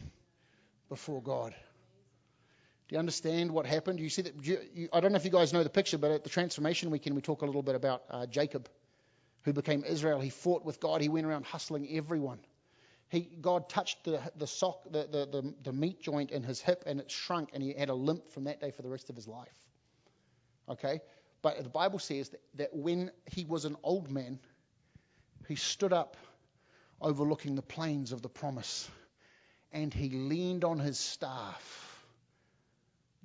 [0.88, 1.54] before God.
[2.88, 3.98] Do you understand what happened?
[3.98, 4.44] You see that?
[4.44, 6.90] You, you, I don't know if you guys know the picture, but at the transformation
[6.90, 8.68] weekend, we talk a little bit about uh, Jacob,
[9.42, 10.20] who became Israel.
[10.20, 11.00] He fought with God.
[11.00, 12.38] He went around hustling everyone.
[13.08, 16.84] He, God touched the, the sock, the, the, the, the meat joint in his hip,
[16.86, 19.16] and it shrunk, and he had a limp from that day for the rest of
[19.16, 19.58] his life.
[20.68, 21.00] Okay?
[21.42, 24.38] But the Bible says that, that when he was an old man,
[25.48, 26.16] he stood up
[27.00, 28.88] overlooking the plains of the promise
[29.72, 32.04] and he leaned on his staff,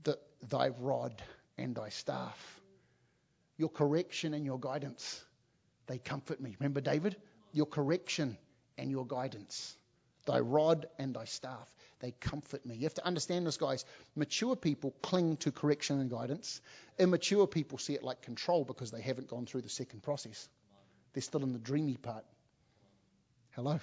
[0.04, 0.18] the,
[0.50, 1.22] thy rod
[1.58, 2.62] and thy staff.
[3.58, 5.24] Your correction and your guidance,
[5.88, 6.56] they comfort me.
[6.60, 7.16] Remember David?
[7.52, 8.38] Your correction
[8.78, 9.76] and your guidance,
[10.26, 11.68] thy rod and thy staff.
[12.06, 12.76] They comfort me.
[12.76, 13.84] You have to understand this, guys.
[14.16, 16.62] Mature people cling to correction and guidance.
[17.00, 20.48] Immature people see it like control because they haven't gone through the second process.
[21.14, 22.24] They're still in the dreamy part.
[23.56, 23.80] Hello?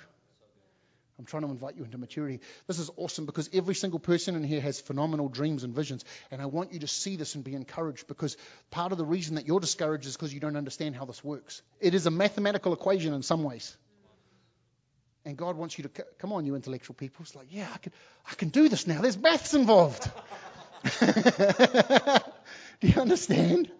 [1.18, 2.38] I'm trying to invite you into maturity.
[2.68, 6.04] This is awesome because every single person in here has phenomenal dreams and visions.
[6.30, 8.36] And I want you to see this and be encouraged because
[8.70, 11.60] part of the reason that you're discouraged is because you don't understand how this works.
[11.80, 13.76] It is a mathematical equation in some ways.
[15.24, 17.22] And God wants you to come on, you intellectual people.
[17.22, 17.92] It's like, yeah, I can,
[18.30, 19.00] I can do this now.
[19.00, 20.10] There's maths involved.
[21.00, 21.10] do
[22.80, 23.70] you understand?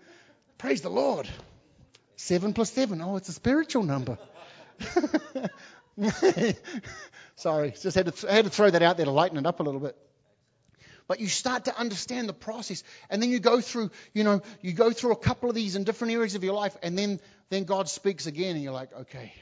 [0.59, 1.28] Praise the Lord.
[2.16, 3.01] Seven plus seven.
[3.01, 4.18] Oh, it's a spiritual number.
[7.34, 9.59] Sorry, just had to, th- had to throw that out there to lighten it up
[9.59, 9.97] a little bit.
[11.09, 14.72] But you start to understand the process, and then you go through, you know, you
[14.72, 17.20] go through a couple of these in different areas of your life, and then
[17.51, 19.32] then God speaks again, and you're like, okay,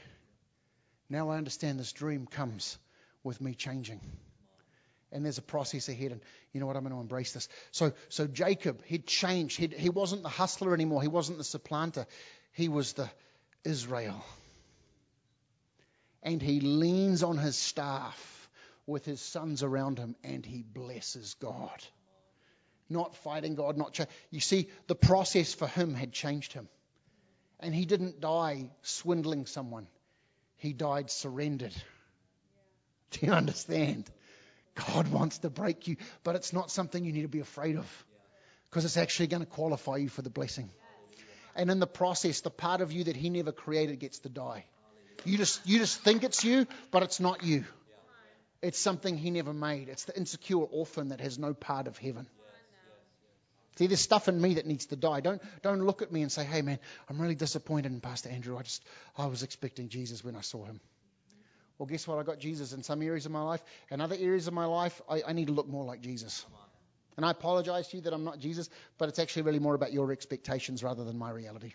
[1.11, 2.77] now I understand this dream comes
[3.21, 3.99] with me changing.
[5.11, 6.21] And there's a process ahead, and
[6.53, 6.77] you know what?
[6.77, 7.49] I'm going to embrace this.
[7.71, 9.57] So, so Jacob, he'd changed.
[9.57, 11.01] He'd, he wasn't the hustler anymore.
[11.01, 12.05] He wasn't the supplanter.
[12.53, 13.09] He was the
[13.65, 14.23] Israel.
[16.23, 18.49] And he leans on his staff
[18.87, 21.83] with his sons around him, and he blesses God.
[22.89, 26.69] Not fighting God, not cha- you see, the process for him had changed him,
[27.59, 29.87] and he didn't die swindling someone.
[30.61, 31.73] He died surrendered.
[33.09, 34.07] Do you understand?
[34.75, 38.05] God wants to break you, but it's not something you need to be afraid of
[38.69, 40.69] because it's actually going to qualify you for the blessing.
[41.55, 44.65] And in the process, the part of you that He never created gets to die.
[45.25, 47.65] You just, you just think it's you, but it's not you.
[48.61, 49.89] It's something He never made.
[49.89, 52.27] It's the insecure orphan that has no part of heaven.
[53.77, 55.21] See, there's stuff in me that needs to die.
[55.21, 58.57] Don't, don't look at me and say, hey, man, I'm really disappointed in Pastor Andrew.
[58.57, 58.83] I just,
[59.17, 60.81] I was expecting Jesus when I saw him.
[61.77, 62.19] Well, guess what?
[62.19, 63.63] I got Jesus in some areas of my life.
[63.89, 66.45] In other areas of my life, I, I need to look more like Jesus.
[67.17, 69.91] And I apologize to you that I'm not Jesus, but it's actually really more about
[69.93, 71.73] your expectations rather than my reality.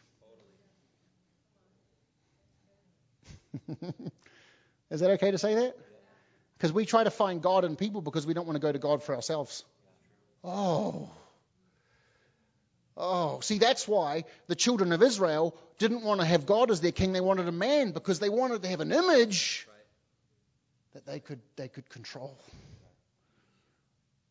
[4.90, 5.76] Is that okay to say that?
[6.57, 8.78] Because we try to find God in people because we don't want to go to
[8.78, 9.64] God for ourselves.
[10.44, 11.11] Oh.
[12.97, 16.92] Oh, see, that's why the children of Israel didn't want to have God as their
[16.92, 17.12] king.
[17.12, 19.68] They wanted a man because they wanted to have an image
[20.94, 22.38] that they could, they could control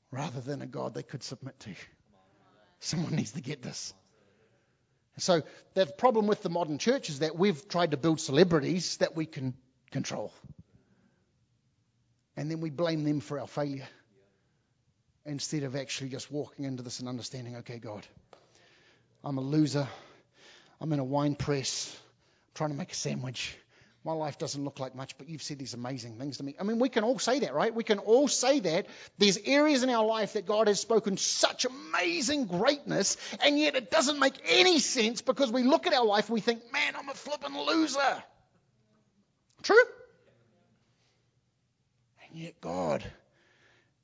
[0.09, 1.72] rather than a God they could submit to.
[2.80, 3.93] Someone needs to get this.
[5.18, 5.43] So
[5.76, 9.26] the problem with the modern church is that we've tried to build celebrities that we
[9.26, 9.53] can
[9.91, 10.34] control.
[12.36, 13.88] And then we blame them for our failure
[15.26, 18.05] instead of actually just walking into this and understanding, okay, God,
[19.26, 19.88] I'm a loser.
[20.80, 21.97] I'm in a wine press
[22.53, 23.57] trying to make a sandwich.
[24.03, 26.55] My life doesn't look like much, but you've said these amazing things to me.
[26.59, 27.73] I mean, we can all say that, right?
[27.73, 28.86] We can all say that.
[29.17, 33.89] There's areas in our life that God has spoken such amazing greatness, and yet it
[33.89, 37.09] doesn't make any sense because we look at our life and we think, man, I'm
[37.09, 38.23] a flippin' loser.
[39.63, 39.84] True?
[42.30, 43.03] And yet, God,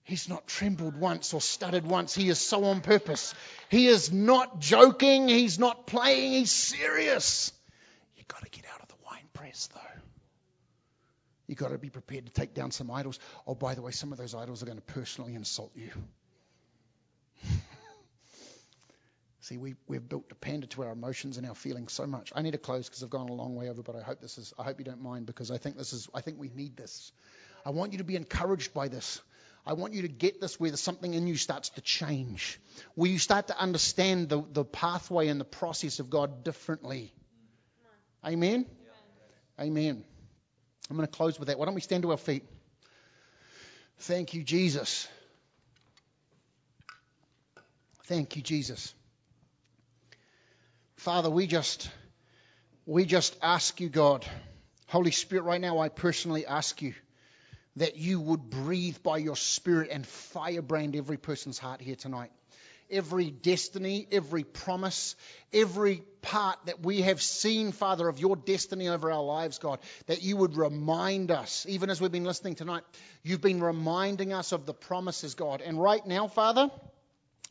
[0.04, 2.16] He's not trembled once or stuttered once.
[2.16, 3.36] He is so on purpose.
[3.72, 5.30] He is not joking.
[5.30, 6.34] He's not playing.
[6.34, 7.54] He's serious.
[8.18, 10.02] You've got to get out of the wine press, though.
[11.48, 13.18] You've got to be prepared to take down some idols.
[13.48, 15.90] Oh, by the way, some of those idols are going to personally insult you.
[19.40, 22.34] See, we, we've built to pander to our emotions and our feelings so much.
[22.36, 24.38] I need to close because I've gone a long way over, but I hope this
[24.38, 24.54] is.
[24.60, 26.10] I hope you don't mind because I think this is.
[26.14, 27.14] I think we need this.
[27.66, 29.22] I want you to be encouraged by this.
[29.66, 32.60] I want you to get this where something in you starts to change,
[32.96, 37.14] where you start to understand the, the pathway and the process of God differently.
[38.26, 38.66] Amen?
[39.60, 40.04] Amen.
[40.90, 41.60] I'm going to close with that.
[41.60, 42.44] Why don't we stand to our feet?
[44.00, 45.08] Thank you, Jesus.
[48.06, 48.94] Thank you, Jesus.
[50.96, 51.90] Father, we just
[52.86, 54.26] we just ask you, God.
[54.88, 56.94] Holy Spirit, right now I personally ask you
[57.78, 62.32] that you would breathe by your Spirit and firebrand every person's heart here tonight.
[62.90, 65.16] Every destiny, every promise,
[65.54, 70.22] every part that we have seen, Father, of your destiny over our lives, God, that
[70.22, 72.84] you would remind us, even as we've been listening tonight,
[73.24, 75.62] you've been reminding us of the promises, God.
[75.62, 76.70] And right now, Father,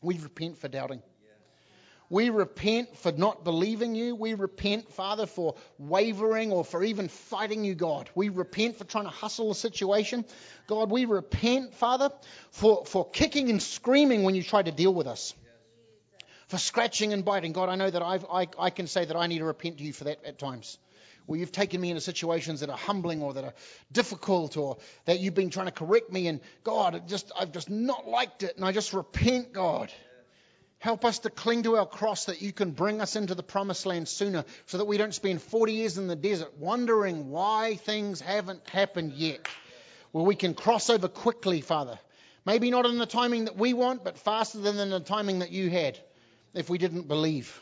[0.03, 1.03] we repent for doubting.
[2.11, 4.17] We repent for not believing you.
[4.17, 8.11] We repent, Father, for wavering or for even fighting you, God.
[8.17, 10.25] We repent for trying to hustle a situation.
[10.67, 12.11] God, we repent, Father,
[12.51, 15.35] for, for kicking and screaming when you try to deal with us.
[16.49, 17.53] For scratching and biting.
[17.53, 19.85] God, I know that I've, I, I can say that I need to repent to
[19.85, 20.79] you for that at times
[21.27, 23.55] where you've taken me into situations that are humbling or that are
[23.93, 28.09] difficult or that you've been trying to correct me and God, just I've just not
[28.09, 29.93] liked it and I just repent, God.
[30.81, 33.85] Help us to cling to our cross that you can bring us into the promised
[33.85, 38.19] land sooner so that we don't spend 40 years in the desert wondering why things
[38.23, 39.47] haven't happened yet.
[40.13, 41.99] Where we can cross over quickly, Father.
[42.47, 45.51] Maybe not in the timing that we want, but faster than in the timing that
[45.51, 45.99] you had
[46.55, 47.61] if we didn't believe.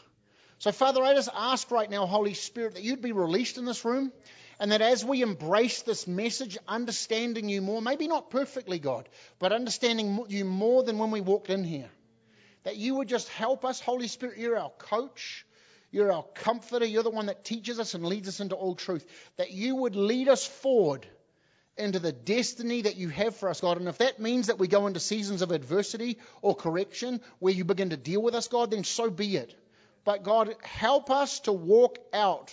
[0.61, 3.85] So, Father, I just ask right now, Holy Spirit, that you'd be released in this
[3.85, 4.13] room
[4.61, 9.09] and that as we embrace this message, understanding you more, maybe not perfectly, God,
[9.41, 11.91] but understanding you more than when we walked in here
[12.69, 13.81] that you would just help us.
[13.81, 15.47] Holy Spirit, you're our coach.
[15.91, 16.85] You're our comforter.
[16.85, 19.07] You're the one that teaches us and leads us into all truth.
[19.39, 21.07] That you would lead us forward
[21.79, 23.79] into the destiny that you have for us, God.
[23.79, 27.65] And if that means that we go into seasons of adversity or correction where you
[27.65, 29.55] begin to deal with us, God, then so be it.
[30.05, 32.53] But God, help us to walk out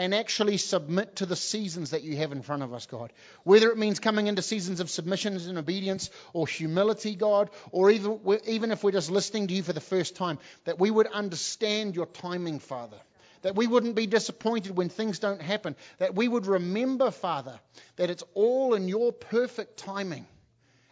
[0.00, 3.12] and actually submit to the seasons that you have in front of us, God.
[3.44, 8.18] Whether it means coming into seasons of submission and obedience or humility, God, or even,
[8.46, 11.94] even if we're just listening to you for the first time, that we would understand
[11.94, 12.96] your timing, Father.
[13.42, 15.76] That we wouldn't be disappointed when things don't happen.
[15.98, 17.60] That we would remember, Father,
[17.96, 20.26] that it's all in your perfect timing.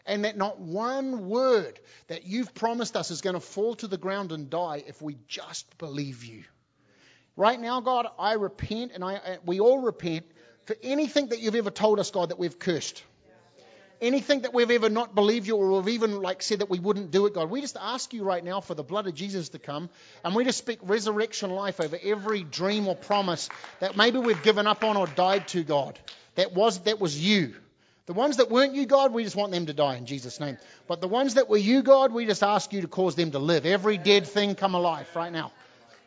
[0.05, 3.97] And that not one word that you've promised us is going to fall to the
[3.97, 6.45] ground and die if we just believe you.
[7.39, 10.27] Right now, God, I repent, and I, uh, we all repent
[10.65, 13.05] for anything that you've ever told us, God, that we've cursed.
[14.01, 17.13] Anything that we've ever not believed you or we've even like said that we wouldn't
[17.13, 17.49] do it, God.
[17.49, 19.89] We just ask you right now for the blood of Jesus to come
[20.25, 23.49] and we just speak resurrection life over every dream or promise
[23.81, 25.99] that maybe we've given up on or died to, God.
[26.37, 27.55] That was that was you.
[28.07, 30.59] The ones that weren't you, God, we just want them to die in Jesus' name.
[30.87, 33.41] But the ones that were you, God, we just ask you to cause them to
[33.41, 33.67] live.
[33.67, 35.53] Every dead thing come alive right now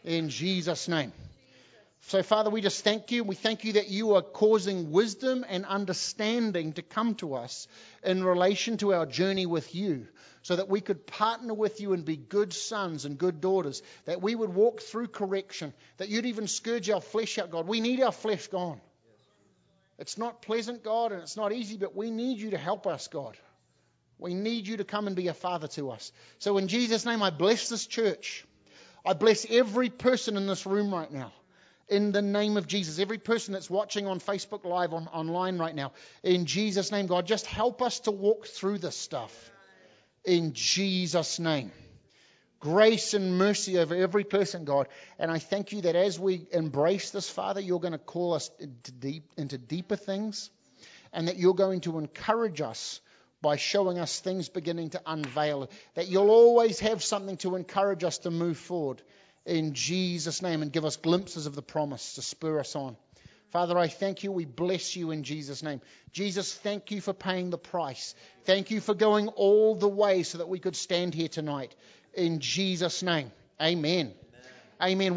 [0.03, 1.11] in Jesus' name.
[2.07, 3.23] So, Father, we just thank you.
[3.23, 7.67] We thank you that you are causing wisdom and understanding to come to us
[8.03, 10.07] in relation to our journey with you,
[10.41, 14.21] so that we could partner with you and be good sons and good daughters, that
[14.21, 17.67] we would walk through correction, that you'd even scourge our flesh out, God.
[17.67, 18.81] We need our flesh gone.
[19.99, 23.07] It's not pleasant, God, and it's not easy, but we need you to help us,
[23.07, 23.37] God.
[24.17, 26.11] We need you to come and be a father to us.
[26.39, 28.45] So, in Jesus' name, I bless this church.
[29.05, 31.33] I bless every person in this room right now.
[31.91, 32.99] in the name of Jesus.
[32.99, 35.91] Every person that's watching on Facebook Live, on, online right now,
[36.23, 39.51] in Jesus' name, God, just help us to walk through this stuff.
[40.23, 41.71] In Jesus' name.
[42.61, 44.87] Grace and mercy over every person, God.
[45.19, 48.49] And I thank you that as we embrace this, Father, you're going to call us
[48.59, 50.49] into, deep, into deeper things
[51.11, 53.01] and that you're going to encourage us
[53.41, 55.69] by showing us things beginning to unveil.
[55.95, 59.01] That you'll always have something to encourage us to move forward
[59.45, 62.95] in Jesus' name and give us glimpses of the promise to spur us on.
[63.51, 64.31] Father, I thank you.
[64.31, 65.81] We bless you in Jesus' name.
[66.13, 68.15] Jesus, thank you for paying the price.
[68.45, 71.75] Thank you for going all the way so that we could stand here tonight.
[72.13, 73.31] In Jesus' name.
[73.61, 74.13] Amen.
[74.81, 74.93] Amen.
[74.93, 75.15] Amen.